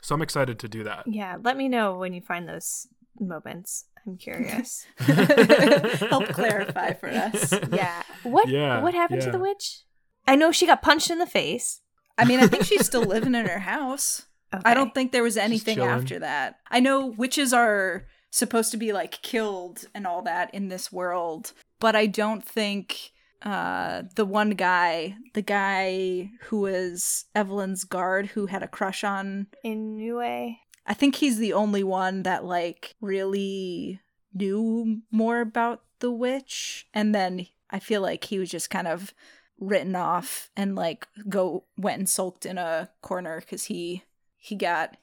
[0.00, 1.04] So I'm excited to do that.
[1.06, 1.36] Yeah.
[1.42, 2.86] Let me know when you find those
[3.20, 3.86] moments.
[4.08, 4.86] I'm curious.
[4.98, 7.52] Help clarify for us.
[7.70, 8.02] yeah.
[8.22, 9.82] What Yeah, what happened to the witch?
[10.26, 11.82] I know she got punched in the face.
[12.16, 14.22] I mean, I think she's still living in her house.
[14.64, 16.56] I don't think there was anything after that.
[16.70, 21.52] I know witches are supposed to be like killed and all that in this world,
[21.80, 28.46] but I don't think uh the one guy, the guy who was Evelyn's guard who
[28.46, 30.56] had a crush on Inoue.
[30.88, 34.00] I think he's the only one that like really
[34.34, 39.12] knew more about the witch and then I feel like he was just kind of
[39.60, 44.04] written off and like go went and sulked in a corner cuz he
[44.38, 44.96] he got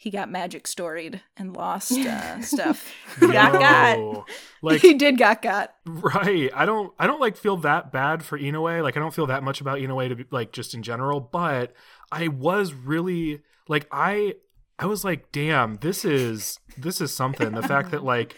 [0.00, 2.90] he got magic storied and lost uh, stuff.
[3.20, 3.98] Got got.
[3.98, 4.24] No.
[4.62, 5.74] Like he did got got.
[5.84, 6.50] Right.
[6.54, 8.82] I don't I don't like feel that bad for Inoue.
[8.82, 11.74] Like I don't feel that much about Inoue to be like just in general, but
[12.10, 14.36] I was really like I
[14.80, 17.52] I was like, damn, this is this is something.
[17.52, 18.34] The fact that like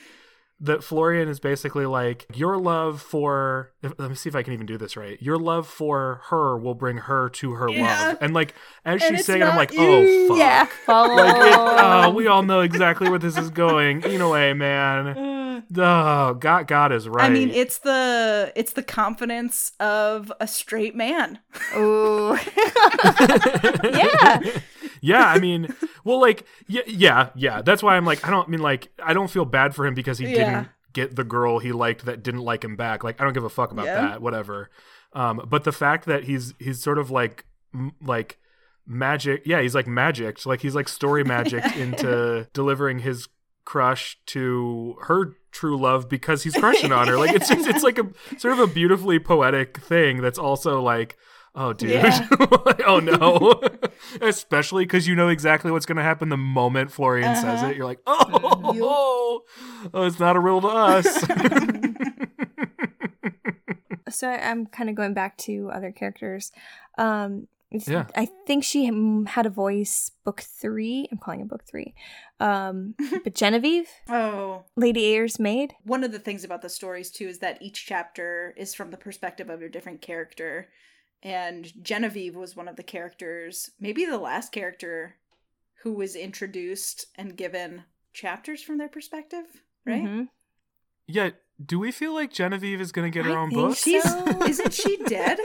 [0.61, 4.66] that Florian is basically like your love for let me see if I can even
[4.66, 5.20] do this right.
[5.22, 7.82] Your love for her will bring her to her Yeah.
[8.09, 8.18] love.
[8.20, 10.24] And like as And she's saying it, I'm like, oh, you.
[10.24, 10.38] oh fuck.
[10.38, 10.64] Yeah.
[10.86, 11.14] Follow.
[11.16, 14.03] Like it, oh, we all know exactly where this is going.
[14.03, 15.40] Inoue, man.
[15.76, 17.24] Oh, God, God is right.
[17.24, 21.38] I mean, it's the it's the confidence of a straight man.
[21.76, 22.36] Ooh.
[23.84, 24.40] yeah.
[25.03, 25.74] yeah, I mean,
[26.05, 27.61] well, like, yeah, yeah, yeah.
[27.61, 29.92] That's why I'm like, I don't I mean, like, I don't feel bad for him
[29.94, 30.34] because he Yeah.
[30.34, 33.03] didn't get the girl he liked that didn't like him back.
[33.05, 34.00] Like, I don't give a fuck about Yeah.
[34.00, 34.22] that.
[34.22, 34.70] Whatever.
[35.12, 37.44] Um, but the fact that he's he's sort of like
[37.74, 38.38] m- like
[38.86, 39.42] magic.
[39.44, 40.44] Yeah, he's like magic.
[40.46, 43.28] Like he's like story magic into delivering his
[43.64, 47.16] crush to her true love because he's crushing on her.
[47.18, 48.07] Like it's it's, it's like a
[48.38, 51.16] sort of a beautifully poetic thing that's also like.
[51.55, 51.90] Oh, dude.
[51.90, 52.26] Yeah.
[52.86, 53.61] oh, no.
[54.26, 57.66] Especially because you know exactly what's going to happen the moment Florian says Uh-huh.
[57.68, 57.76] it.
[57.76, 58.24] You're like, oh,
[58.80, 59.42] oh,
[59.92, 61.07] oh, it's not a riddle to us.
[64.11, 66.53] so I- I'm kind of going back to other characters.
[66.98, 68.07] Um, Yeah.
[68.14, 68.84] I think she
[69.26, 71.09] had a voice book three.
[71.11, 71.94] I'm calling it book three.
[72.40, 72.94] Um,
[73.24, 75.74] but Genevieve, Oh, Lady Ayer's maid.
[75.84, 78.96] one of the things about the stories too is that each chapter is from the
[78.98, 80.68] perspective of a different character
[81.23, 85.16] and genevieve was one of the characters maybe the last character
[85.83, 89.45] who was introduced and given chapters from their perspective
[89.87, 90.29] right Mhm.
[91.07, 91.31] yeah.
[91.64, 93.77] Do we feel like Genevieve is going to get her I own think book?
[93.77, 93.83] so.
[93.91, 94.05] she's
[94.49, 95.39] isn't she dead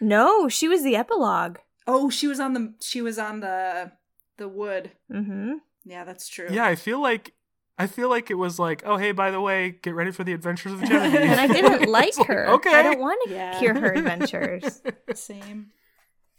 [0.00, 1.58] No, she was the epilogue.
[1.86, 3.92] oh she was on the she was on the
[4.36, 5.54] the wood Mm-hmm.
[5.84, 7.32] yeah that's true Yeah, I feel like.
[7.78, 10.32] I feel like it was like, oh hey, by the way, get ready for the
[10.32, 11.20] adventures of Genevieve.
[11.20, 12.48] And I didn't like It's like, her.
[12.54, 12.74] okay.
[12.74, 13.58] I don't want to Yeah.
[13.60, 14.80] hear her adventures.
[15.14, 15.70] same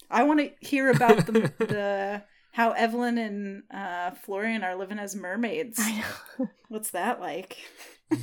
[0.10, 2.24] i want to hear about the the
[2.54, 6.00] how evelyn and uh florian are living as mermaids I
[6.40, 6.50] know.
[6.70, 7.58] what's that like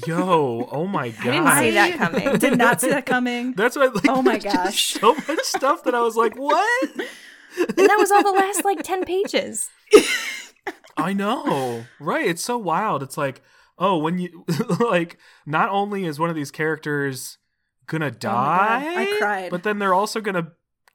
[0.07, 1.27] Yo, oh my god.
[1.27, 2.39] I didn't see that coming.
[2.39, 3.53] Did not see that coming.
[3.53, 3.95] That's what.
[3.95, 4.95] Like, Oh my there's just gosh.
[4.95, 6.91] so much stuff that I was like, what?
[6.95, 9.69] And that was all the last like ten pages.
[10.97, 12.27] I know, right?
[12.27, 13.03] It's so wild.
[13.03, 13.43] It's like,
[13.79, 14.45] oh, when you
[14.81, 17.39] like, not only is one of these characters
[17.87, 19.51] gonna Oh die, I cried.
[19.51, 20.53] but then they're also gonna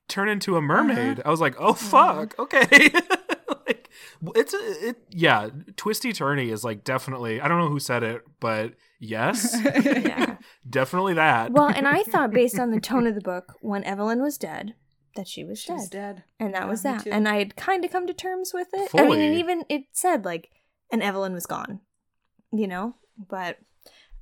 [0.07, 1.19] turn into a mermaid.
[1.19, 1.27] Uh-huh.
[1.27, 2.89] I was like, oh fuck, okay.
[3.67, 3.89] like,
[4.35, 5.49] it's a, it, yeah.
[5.75, 7.39] Twisty turny is like definitely.
[7.41, 10.37] I don't know who said it, but yes, Yeah.
[10.69, 11.51] definitely that.
[11.51, 14.73] Well, and I thought based on the tone of the book, when Evelyn was dead,
[15.19, 16.15] that she was She was dead.
[16.15, 16.23] dead.
[16.39, 17.05] And that Yeah, was that.
[17.05, 18.89] And I had kind of come to terms with it.
[18.95, 20.49] I mean, and even it said like,
[20.91, 21.81] and Evelyn was gone,
[22.53, 22.95] you know?
[23.17, 23.57] But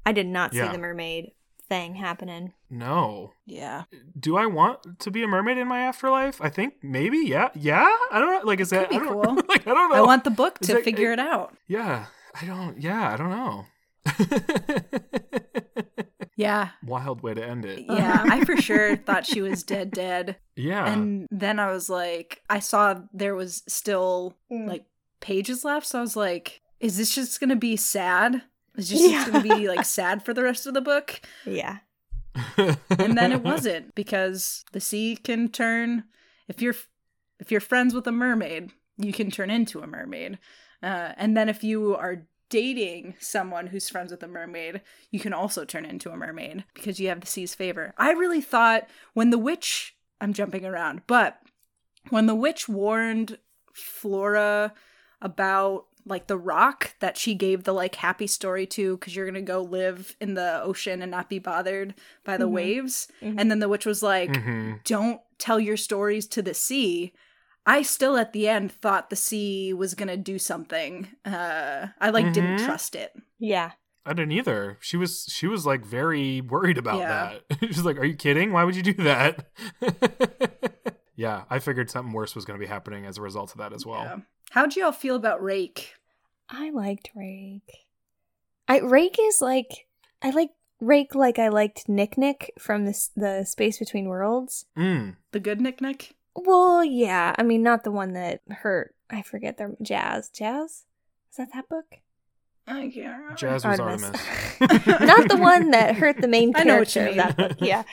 [0.05, 1.33] I did not see the mermaid
[1.69, 2.53] thing happening.
[2.69, 3.31] no.
[3.45, 3.83] Yeah.
[4.19, 6.41] do I want to be a mermaid in my afterlife?
[6.41, 7.95] I think maybe, yeah, yeah.
[8.11, 8.41] I don't know.
[8.49, 9.35] Like, is that I be don't cool.
[9.49, 9.97] like I don't know.
[9.97, 11.55] I want the book to that- figure it out.
[11.67, 12.05] Yeah,
[12.41, 12.81] I don't.
[12.81, 13.65] Yeah, I don't know.
[16.37, 16.69] Yeah.
[16.85, 17.85] Wild way to end it.
[17.89, 18.23] Yeah.
[18.29, 20.37] I for sure thought she was dead, dead.
[20.55, 20.85] Yeah.
[20.89, 24.67] And then I was like, I saw there was still Mm.
[24.69, 24.85] like
[25.19, 25.87] pages left.
[25.87, 28.43] So I was like, is this just going to be sad?
[28.77, 29.11] Is this Yeah.
[29.25, 31.19] just going to be like sad for the rest of the book?
[31.45, 31.79] Yeah.
[32.55, 36.03] and then it wasn't because the sea can turn
[36.47, 36.75] if you're
[37.39, 40.37] if you're friends with a mermaid you can turn into a mermaid
[40.83, 44.81] uh, and then if you are dating someone who's friends with a mermaid
[45.11, 48.41] you can also turn into a mermaid because you have the sea's favor i really
[48.41, 51.39] thought when the witch i'm jumping around but
[52.09, 53.37] when the witch warned
[53.73, 54.73] flora
[55.21, 59.41] about like the rock that she gave the like happy story to because you're gonna
[59.41, 61.93] go live in the ocean and not be bothered
[62.23, 62.51] by the Mhm.
[62.51, 63.35] waves Mhm.
[63.37, 64.81] and then the witch was like Mhm.
[64.85, 67.13] don't tell your stories to the sea
[67.67, 72.33] i still at the end thought the sea was gonna do something uh i like
[72.33, 72.65] didn't Mhm.
[72.65, 73.71] trust it Yeah.
[74.09, 74.77] I didn't either.
[74.79, 77.39] She was she was like very worried about Yeah.
[77.49, 77.57] that.
[77.67, 78.53] She's like, "Are you kidding?
[78.53, 79.45] Why would you do that?"
[81.17, 83.73] yeah, I figured something worse was going to be happening as a result of that
[83.73, 84.03] as well.
[84.03, 84.17] Yeah.
[84.51, 85.93] how'd you all feel about rake
[86.49, 87.85] I liked Rake.
[88.69, 89.87] I Rake is like
[90.21, 94.65] I like Rake like I liked Nik Nik from the the Space Between Worlds.
[94.77, 95.17] Mm.
[95.33, 97.35] the good Nik Nik Well, yeah.
[97.37, 98.93] I mean, not the one that hurt.
[99.09, 100.29] I forget their Jazz.
[100.29, 100.85] Jazz.
[101.31, 101.85] Is that that book?
[102.67, 103.35] I can't remember.
[103.35, 104.21] Jazz was Artemis.
[104.59, 107.57] Not the one that hurt the main I know what you character of that book.
[107.61, 107.83] Yeah.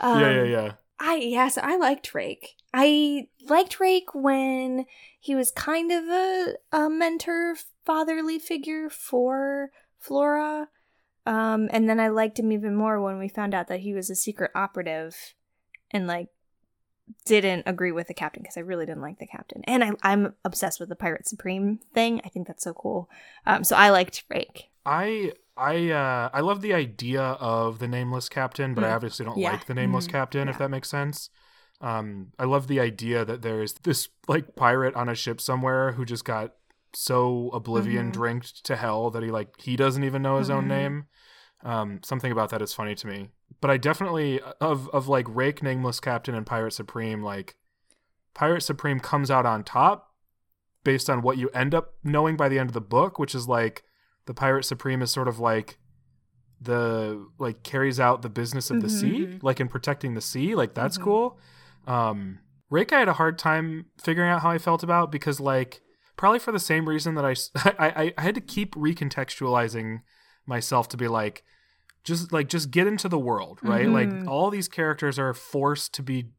[0.00, 0.72] yeah, yeah, Um, yeah.
[1.00, 2.54] I yes, I liked Rake.
[2.72, 4.86] I liked Rake when
[5.18, 10.68] he was kind of a, a mentor, fatherly figure for Flora.
[11.26, 14.10] Um, and then I liked him even more when we found out that he was
[14.10, 15.34] a secret operative
[15.90, 16.28] and like
[17.24, 19.62] didn't agree with the captain because I really didn't like the captain.
[19.64, 22.20] And I, I'm obsessed with the Pirate Supreme thing.
[22.24, 23.08] I think that's so cool.
[23.46, 24.70] Um, so I liked Rake.
[24.84, 28.94] I I uh I love the idea of the nameless captain, but I Mm.
[28.96, 29.52] obviously don't Yeah.
[29.52, 30.10] like the nameless Mhm.
[30.10, 31.28] captain if that makes sense.
[31.80, 36.04] Um I love the idea that there's this like pirate on a ship somewhere who
[36.04, 36.54] just got
[36.94, 38.12] so oblivion Mhm.
[38.12, 40.68] drinked to hell that he like he doesn't even know his own Mhm.
[40.68, 41.06] name.
[41.62, 43.28] Um something about that is funny to me.
[43.60, 47.56] But I definitely of of like Rake Nameless Captain and Pirate Supreme like
[48.34, 50.08] Pirate Supreme comes out on top
[50.84, 53.46] based on what you end up knowing by the end of the book, which is
[53.48, 53.84] like
[54.26, 55.78] the Pirate Supreme is sort of like
[56.60, 59.00] the like carries out the business of the Mhm.
[59.00, 60.54] sea, like in protecting the sea.
[60.54, 61.02] Like that's Mhm.
[61.02, 61.38] cool.
[61.86, 62.38] Um
[62.70, 65.82] Rake I had a hard time figuring out how I felt about because like
[66.16, 67.34] probably for the same reason that I
[67.78, 70.02] I I had to keep recontextualizing
[70.46, 71.44] myself to be like
[72.04, 73.86] just like just get into the world, right?
[73.86, 73.92] Mhm.
[74.22, 76.30] Like all these characters are forced to be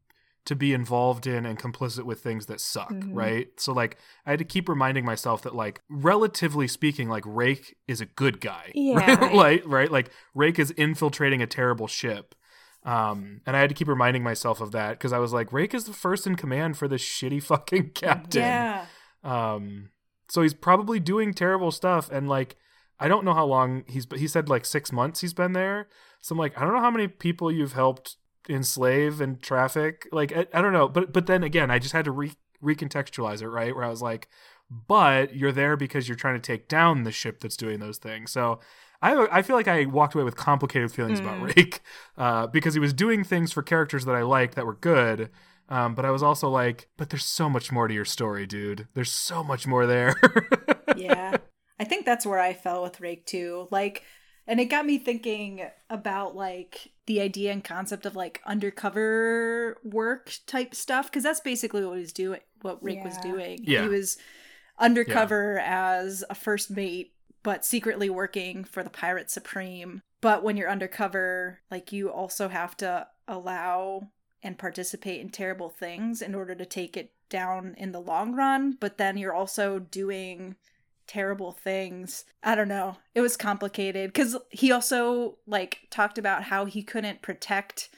[0.46, 3.14] to be involved in and complicit with things that suck, Mhm.
[3.16, 3.48] right?
[3.58, 3.96] So like
[4.26, 8.40] I had to keep reminding myself that like relatively speaking, like Rake is a good
[8.42, 8.70] guy.
[8.74, 9.20] Yeah, Right?
[9.20, 9.34] right.
[9.34, 9.90] like right?
[9.90, 12.34] Like Rake is infiltrating a terrible ship.
[12.84, 15.72] Um, and I had to keep reminding myself of that because I was like, Rake
[15.72, 18.42] is the first in command for this shitty fucking captain.
[18.42, 18.84] Yeah.
[19.22, 19.88] Um,
[20.28, 22.56] so he's probably doing terrible stuff, and like,
[23.00, 24.06] I don't know how long he's.
[24.16, 25.88] He said like six months he's been there.
[26.20, 28.16] So I'm like, I don't know how many people you've helped
[28.48, 30.08] enslave and traffic.
[30.12, 30.88] Like, I, I don't know.
[30.88, 32.32] But but then again, I just had to re-
[32.62, 33.74] recontextualize it, right?
[33.74, 34.28] Where I was like,
[34.70, 38.30] but you're there because you're trying to take down the ship that's doing those things.
[38.32, 38.60] So.
[39.02, 41.54] I, I feel like I walked away with complicated feelings about Mm.
[41.54, 41.82] Rake
[42.16, 45.28] uh, because he was doing things for characters that I liked that were good,
[45.68, 48.88] um, but I was also like, but there's so much more to your story, dude.
[48.94, 50.14] There's so much more there.
[50.96, 51.36] yeah.
[51.78, 53.68] I think that's where I fell with Rake too.
[53.70, 54.04] Like,
[54.46, 60.32] and it got me thinking about like the idea and concept of like undercover work
[60.46, 62.40] type stuff because that's basically what he was doing.
[62.62, 63.60] What Rake was doing.
[63.64, 63.82] Yeah.
[63.82, 64.18] He was
[64.78, 67.12] undercover as a first mate,
[67.42, 70.02] but secretly working for the Pirate Supreme.
[70.20, 74.08] But when you're undercover, like you also have to allow
[74.42, 78.76] and participate in terrible things in order to take it down in the long run.
[78.78, 80.56] But then you're also doing
[81.06, 82.24] terrible things.
[82.42, 82.96] I don't know.
[83.14, 87.90] It was complicated because he also like talked about how he couldn't protect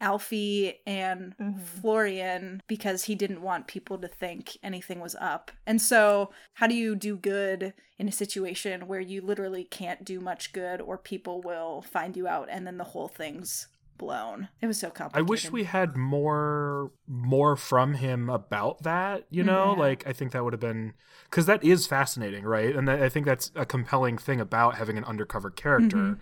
[0.00, 1.60] Alfie and Mhm.
[1.60, 5.50] Florian because he didn't want people to think anything was up.
[5.66, 10.20] And so, how do you do good in a situation where you literally can't do
[10.20, 13.66] much good or people will find you out and then the whole thing's
[13.98, 14.48] blown?
[14.60, 15.26] It was so complicated.
[15.26, 19.72] I wish we had more more from him about that, you know?
[19.74, 19.80] Yeah.
[19.80, 20.94] Like I think that would have been
[21.30, 22.74] cuz that is fascinating, right?
[22.74, 25.96] And I think that's a compelling thing about having an undercover character.
[25.96, 26.18] Mhm.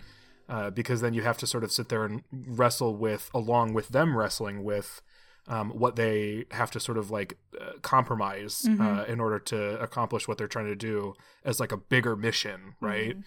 [0.49, 3.89] Uh, because then you have to sort of sit there and wrestle with along with
[3.89, 5.01] them wrestling with
[5.49, 9.07] um, what they have to sort of like uh, compromise uh, Mhm.
[9.09, 11.13] in order to accomplish what they're trying to do
[11.45, 13.17] as like a bigger mission, right?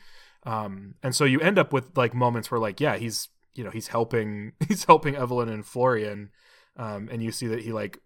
[0.46, 3.28] um and so you end up with like moments where like yeah he's
[3.60, 6.30] you know he's helping he's helping evelyn and florian
[6.78, 7.98] um and you see that he like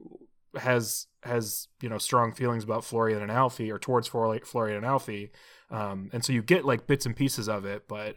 [0.57, 5.31] has has you know strong feelings about florian and alfie or towards florian and alfie.
[5.71, 8.17] Um and so you get like bits and pieces of it but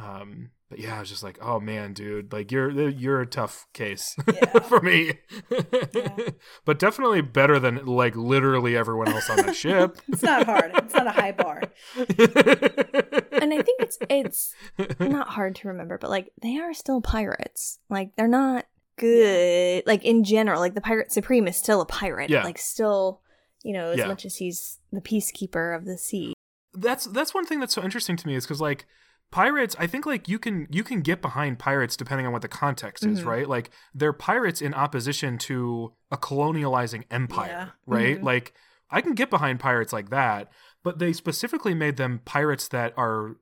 [0.00, 3.66] um but yeah i was just like oh man dude like you're you're a tough
[3.72, 4.58] case Yeah.
[4.60, 5.14] for me
[5.50, 6.16] Yeah.
[6.64, 10.70] but definitely better than like literally everyone else on the ship It's not hard.
[10.74, 11.62] It's not a high bar.
[11.96, 14.54] and I think it's it's
[15.00, 17.78] not hard to remember, but like they are still pirates.
[17.88, 19.84] Like they're not good.
[19.86, 22.30] Like in general, like the pirate supreme is still a pirate.
[22.30, 22.44] Yeah.
[22.44, 23.20] Like still,
[23.62, 24.06] you know, as Yeah.
[24.06, 26.34] much as he's the peacekeeper of the sea.
[26.74, 28.86] that's that's one thing that's so interesting to me is because like
[29.30, 32.48] pirates i think like you can you can get behind pirates depending on what the
[32.48, 33.26] context is Mhm.
[33.26, 37.68] right like they're pirates in opposition to a colonializing empire Yeah.
[37.86, 38.24] right Mhm.
[38.24, 38.54] like
[38.90, 40.50] i can get behind pirates like that
[40.82, 43.36] but they specifically made them pirates that are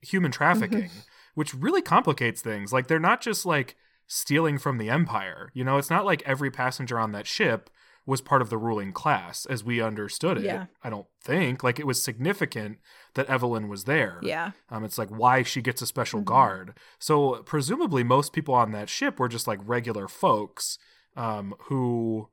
[0.00, 0.90] human trafficking
[1.34, 3.74] which really complicates things like they're not just like
[4.06, 7.68] stealing from the empire you know it's not like every passenger on that ship
[8.04, 10.66] was part of the ruling class as we understood it Yeah.
[10.82, 12.78] i don't think like it was significant
[13.14, 14.52] that evelyn was there Yeah.
[14.70, 16.24] um, it's like why she gets a special Mhm.
[16.26, 20.78] guard so presumably most people on that ship were just like regular folks
[21.16, 22.28] um, who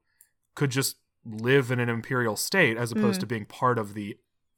[0.55, 3.21] could just live in an imperial state as opposed Mm.
[3.21, 4.17] to being part of the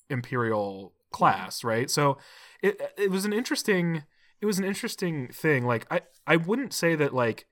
[0.09, 1.89] imperial class, right?
[1.89, 2.17] So
[2.61, 4.03] it it was an interesting
[4.39, 5.65] it was an interesting thing.
[5.65, 7.47] Like I I wouldn't say that like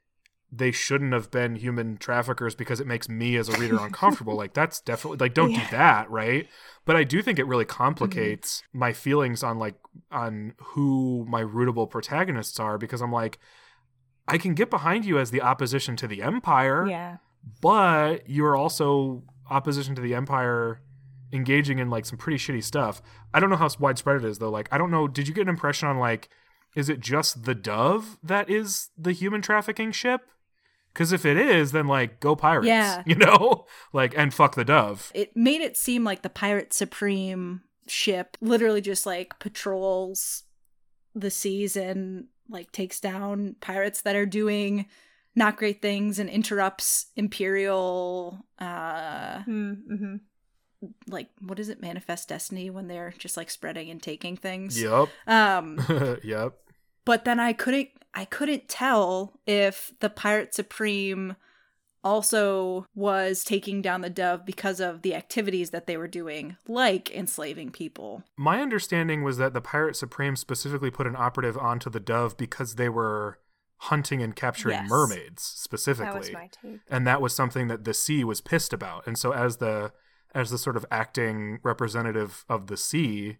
[0.51, 4.35] they shouldn't have been human traffickers because it makes me as a reader uncomfortable.
[4.35, 5.63] like that's definitely like don't Yeah.
[5.69, 6.47] do that, right?
[6.85, 7.77] But I do think it really Mm-hmm.
[7.83, 9.75] complicates my feelings on like
[10.11, 13.37] on who my rootable protagonists are because I'm like
[14.27, 17.17] I can get behind you as the opposition to the empire, Yeah.
[17.61, 20.81] but you're also opposition to the empire
[21.31, 23.01] engaging in like some pretty shitty stuff.
[23.33, 24.49] I don't know how widespread it is though.
[24.49, 26.29] Like I don't know, did you get an impression on like
[26.75, 30.21] is it just the Dove that is the human trafficking ship?
[30.93, 33.03] Cuz if it is, then like go pirates, Yeah.
[33.07, 33.65] you know?
[33.93, 35.11] Like and fuck the Dove.
[35.13, 40.43] It made it seem like the Pirate Supreme ship literally just like patrols
[41.15, 44.85] the seas and like takes down pirates that are doing
[45.35, 50.15] not great things and interrupts imperial uh Mm-hmm.
[51.07, 55.09] like what is it manifest destiny when they're just like spreading and taking things Yep.
[55.27, 55.77] um
[56.23, 56.53] yep.
[57.09, 61.35] But then i couldn't i couldn't tell if the pirate supreme
[62.03, 67.11] also was taking down the dove because of the activities that they were doing like
[67.11, 71.99] enslaving people My understanding was that the Pirate Supreme specifically put an operative onto the
[71.99, 73.39] Dove because they were
[73.77, 74.89] hunting and capturing Yes.
[74.89, 76.11] mermaids specifically.
[76.13, 76.79] That was my take.
[76.89, 79.91] and that was something that the sea was pissed about and so as the
[80.33, 83.37] as the sort of acting representative of the sea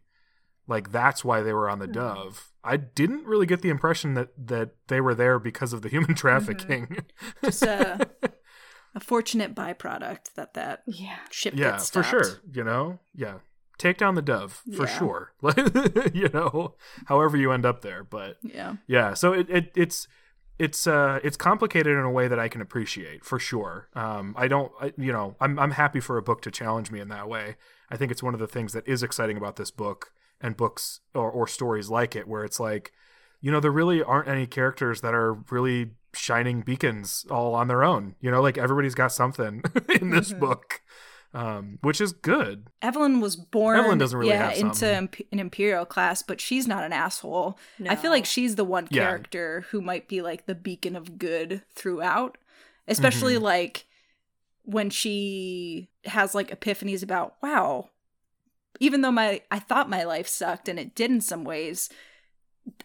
[0.68, 1.94] like that's why they were on the Hmm.
[1.94, 5.90] dove i didn't really get the impression that that they were there because of the
[5.90, 7.06] human trafficking.
[7.44, 8.08] Just a,
[8.96, 11.18] a fortunate byproduct that that Yeah.
[11.32, 13.00] ship yeah gets for sure you know?
[13.16, 13.36] Yeah.
[13.78, 14.98] Take down the dove for Yeah.
[14.98, 15.34] sure.
[16.14, 18.76] You know however you end up there but yeah.
[18.88, 20.08] yeah so it, it it's
[20.58, 23.88] it's uh it's complicated in a way that i can appreciate for sure.
[23.94, 27.00] Um i don't I, you know i'm i'm happy for a book to challenge me
[27.00, 27.56] in that way.
[27.90, 30.12] I think it's one of the things that is exciting about this book
[30.42, 32.92] and books or, or stories like it where it's like
[33.42, 37.84] you know there really aren't any characters that are really shining beacons all on their
[37.84, 39.62] own you know like everybody's got something
[40.02, 40.40] in this Mhm.
[40.40, 40.82] book
[41.34, 45.40] um which is good Evelyn was born Evelyn doesn't really yeah, have into imp- an
[45.40, 47.60] imperial class, but she's not an asshole.
[47.88, 49.04] I feel like she's the one Yeah.
[49.06, 52.40] character who might be like the beacon of good throughout,
[52.88, 53.44] especially Mm-hmm.
[53.44, 53.86] like
[54.64, 57.90] when she has like epiphanies about wow,
[58.80, 61.90] even though my I thought my life sucked and it did in some ways,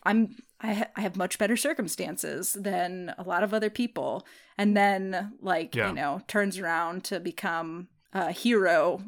[0.03, 4.27] I'm I, ha- I have much better circumstances than a lot of other people,
[4.57, 5.89] and then like Yeah.
[5.89, 9.03] you know turns around to become a hero,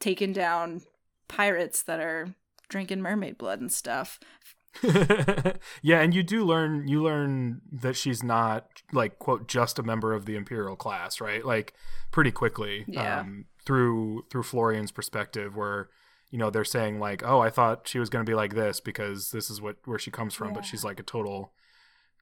[0.00, 0.82] taking down
[1.28, 2.34] pirates that are
[2.68, 4.18] drinking mermaid blood and stuff.
[5.82, 10.12] yeah, and you do learn you learn that she's not like quote just a member
[10.14, 11.44] of the imperial class, right?
[11.44, 11.74] Like
[12.10, 13.20] pretty quickly Yeah.
[13.20, 15.88] um through through Florian's perspective where
[16.30, 18.80] you know they're saying like, "Oh, I thought she was going to be like this
[18.80, 21.52] because this is what where she comes from," but she's like a total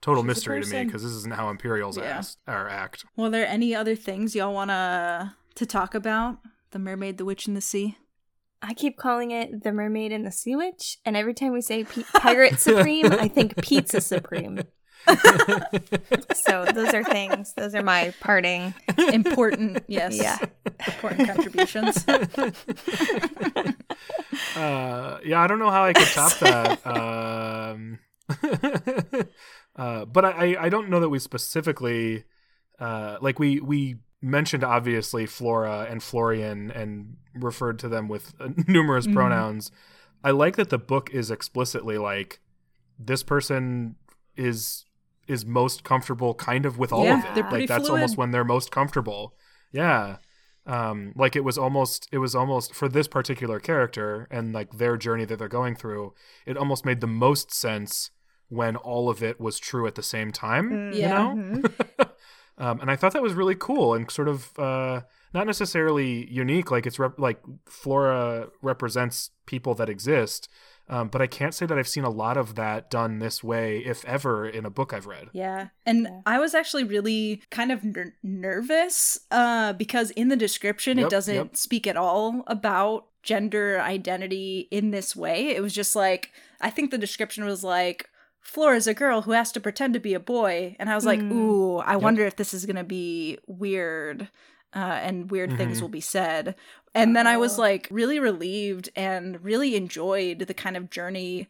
[0.00, 2.18] total She's mystery to me because this isn't how Imperials Yeah.
[2.18, 3.04] act, or act.
[3.16, 6.38] Well, are there any other things y'all want to to talk about?
[6.72, 7.96] The mermaid, the witch, and the sea.
[8.62, 11.84] I keep calling it the Mermaid and the Sea Witch, and every time we say
[11.84, 14.60] P- Pirate Supreme, I think Pizza Supreme.
[16.34, 17.52] So those are things.
[17.54, 18.74] Those are my parting.
[19.12, 20.16] Important, yes.
[20.16, 20.38] Yeah.
[20.86, 22.04] Important contributions.
[24.56, 26.86] uh, yeah, I don't know how I could top that.
[26.86, 27.98] um,
[29.76, 32.24] uh, but I, I don't know that we specifically
[32.78, 38.48] uh, like we we mentioned obviously Flora and Florian and referred to them with uh,
[38.66, 39.14] numerous Mhm.
[39.14, 39.70] pronouns.
[40.24, 42.40] I like that the book is explicitly like
[42.98, 43.96] this person
[44.36, 44.84] is
[45.28, 47.52] is most comfortable kind of with all Yeah, of it.
[47.52, 48.00] like that's fluid.
[48.00, 49.34] almost when they're most comfortable.
[49.72, 50.16] Yeah.
[50.66, 54.96] Um like it was almost it was almost for this particular character and like their
[54.96, 56.12] journey that they're going through,
[56.44, 58.10] it almost made the most sense
[58.48, 61.18] when all of it was true at the same time, you Yeah.
[61.18, 61.34] know?
[61.36, 62.10] Mhm.
[62.58, 65.02] um, and I thought that was really cool and sort of uh,
[65.34, 66.70] not necessarily unique.
[66.70, 70.48] Like it's rep- like Flora represents people that exist,
[70.88, 73.78] um, but I can't say that I've seen a lot of that done this way,
[73.78, 75.28] if ever, in a book I've read.
[75.32, 75.68] Yeah.
[75.84, 76.20] And Yeah.
[76.26, 81.10] I was actually really kind of ner- nervous uh, because in the description, Yep, it
[81.10, 81.56] doesn't yep.
[81.56, 85.48] speak at all about gender identity in this way.
[85.48, 86.30] It was just like,
[86.60, 88.08] I think the description was like,
[88.40, 90.76] Flora's a girl who has to pretend to be a boy.
[90.78, 91.32] And I was like, Hmm.
[91.32, 94.28] ooh, I wonder if this is going to be weird.
[94.74, 95.82] Uh, and weird things Mhm.
[95.82, 96.54] will be said.
[96.96, 97.62] And then I was Oh.
[97.62, 101.46] like really relieved and really enjoyed the kind of journey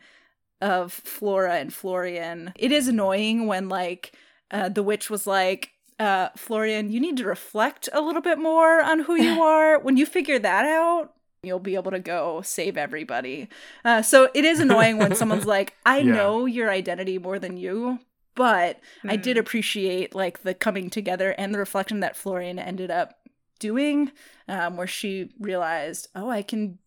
[0.60, 2.52] of Flora and Florian.
[2.56, 4.12] It is annoying when like
[4.50, 8.82] uh, the witch was like, uh, Florian, you need to reflect a little bit more
[8.82, 9.78] on who you are.
[9.78, 13.48] when you figure that out, you'll be able to go save everybody.
[13.84, 16.12] Uh, so it is annoying when someone's like, I Yeah.
[16.14, 18.00] know your identity more than you,
[18.34, 19.22] but I Hmm.
[19.22, 23.15] did appreciate like the coming together and the reflection that Florian ended up
[23.58, 24.12] doing,
[24.48, 26.78] um, where she realized, oh, I can.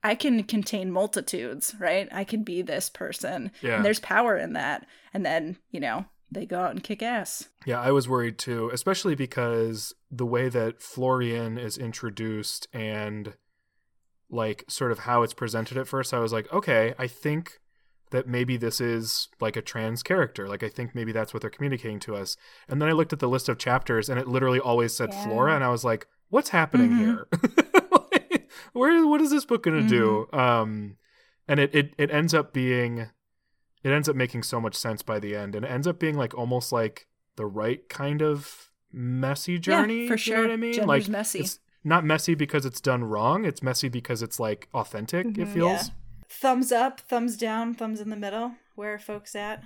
[0.00, 2.08] I can contain multitudes, right?
[2.12, 3.50] I can be this person.
[3.60, 3.74] Yeah.
[3.74, 4.86] And there's power in that.
[5.12, 7.48] And then, you know, they go out and kick ass.
[7.66, 13.34] Yeah, I was worried too, especially because the way that Florian is introduced and
[14.30, 17.58] like sort of how it's presented at first, I was like, okay, I think
[18.10, 20.48] that maybe this is like a trans character.
[20.48, 22.36] Like I think maybe that's what they're communicating to us.
[22.68, 25.24] And then I looked at the list of chapters and it literally always said Yeah.
[25.24, 26.98] Flora and I was like, what's happening Mhm.
[26.98, 27.28] here?
[27.90, 30.28] Like, Where what is this book going to do?
[30.38, 30.96] Um
[31.46, 33.08] and it, it it ends up being
[33.84, 36.16] it ends up making so much sense by the end and it ends up being
[36.16, 37.06] like almost like
[37.36, 40.36] the right kind of messy journey yeah, for you sure.
[40.36, 41.40] know what i mean Gender's like messy.
[41.40, 45.52] it's not messy because it's done wrong it's messy because it's like authentic it Mhm.
[45.54, 45.94] feels Yeah.
[46.28, 48.52] Thumbs up, thumbs down, thumbs in the middle.
[48.74, 49.64] Where are folks at?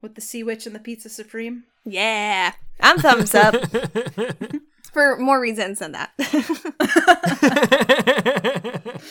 [0.00, 1.64] With the Sea Witch and the Pizza Supreme?
[1.84, 2.52] Yeah.
[2.80, 3.54] I'm thumbs up
[4.92, 6.12] for more reasons than that.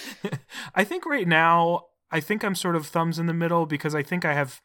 [0.75, 4.01] I think right now, I think I'm sort of thumbs in the middle because I
[4.01, 4.61] think I have,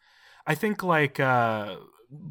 [0.46, 1.76] I think like uh,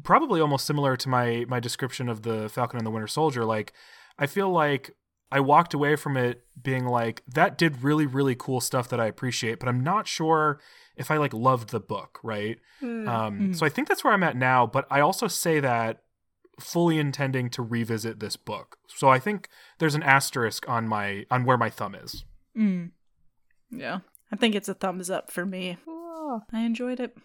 [0.02, 3.44] probably almost similar to my my description of the Falcon and the Winter Soldier.
[3.44, 3.72] Like,
[4.18, 4.96] I feel like
[5.34, 9.06] I walked away from it being like that did really really cool stuff that I
[9.06, 10.60] appreciate, but I'm not sure
[10.96, 12.20] if I like loved the book.
[12.22, 12.58] Right.
[12.80, 13.08] Hmm.
[13.08, 13.56] Um, Mhm.
[13.56, 14.66] So I think that's where I'm at now.
[14.66, 16.02] But I also say that
[16.60, 18.76] fully intending to revisit this book.
[18.86, 22.24] So I think there's an asterisk on my on where my thumb is.
[22.56, 22.92] Mm.
[23.70, 23.98] Yeah.
[24.32, 25.78] I think it's a thumbs up for me.
[25.84, 26.42] Cool.
[26.52, 27.16] I enjoyed it.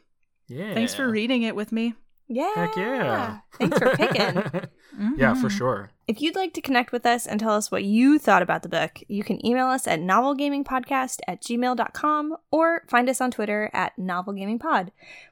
[0.48, 0.74] Yeah.
[0.74, 1.94] Thanks for reading it with me.
[2.32, 2.54] Yeah.
[2.54, 3.40] Heck yeah.
[3.58, 4.22] Thanks for picking.
[5.18, 5.52] yeah, for Mhm.
[5.52, 5.90] sure.
[6.08, 8.70] If you'd like to connect with us and tell us what you thought about the
[8.70, 13.94] book, you can email us at novelgamingpodcast at gmail.com or find us on Twitter at
[13.98, 14.90] novelgamingpod.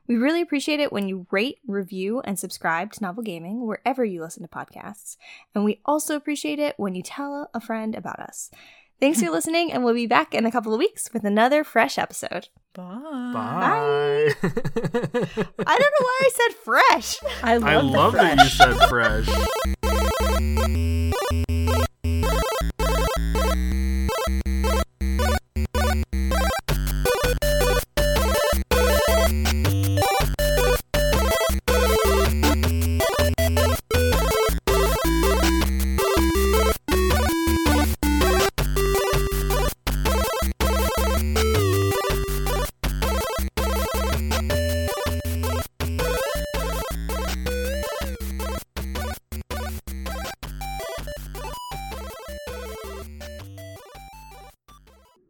[0.07, 4.21] We really appreciate it when you rate, review, and subscribe to Novel Gaming wherever you
[4.21, 5.17] listen to podcasts.
[5.53, 8.49] And we also appreciate it when you tell a friend about us.
[8.99, 11.99] Thanks for listening, and we'll be back in a couple of weeks with another fresh
[11.99, 12.49] episode.
[12.73, 12.83] Bye.
[13.33, 14.33] Bye.
[14.43, 14.49] I
[15.33, 17.17] don't know why I said fresh.
[17.43, 19.27] I love, I the love that you said fresh.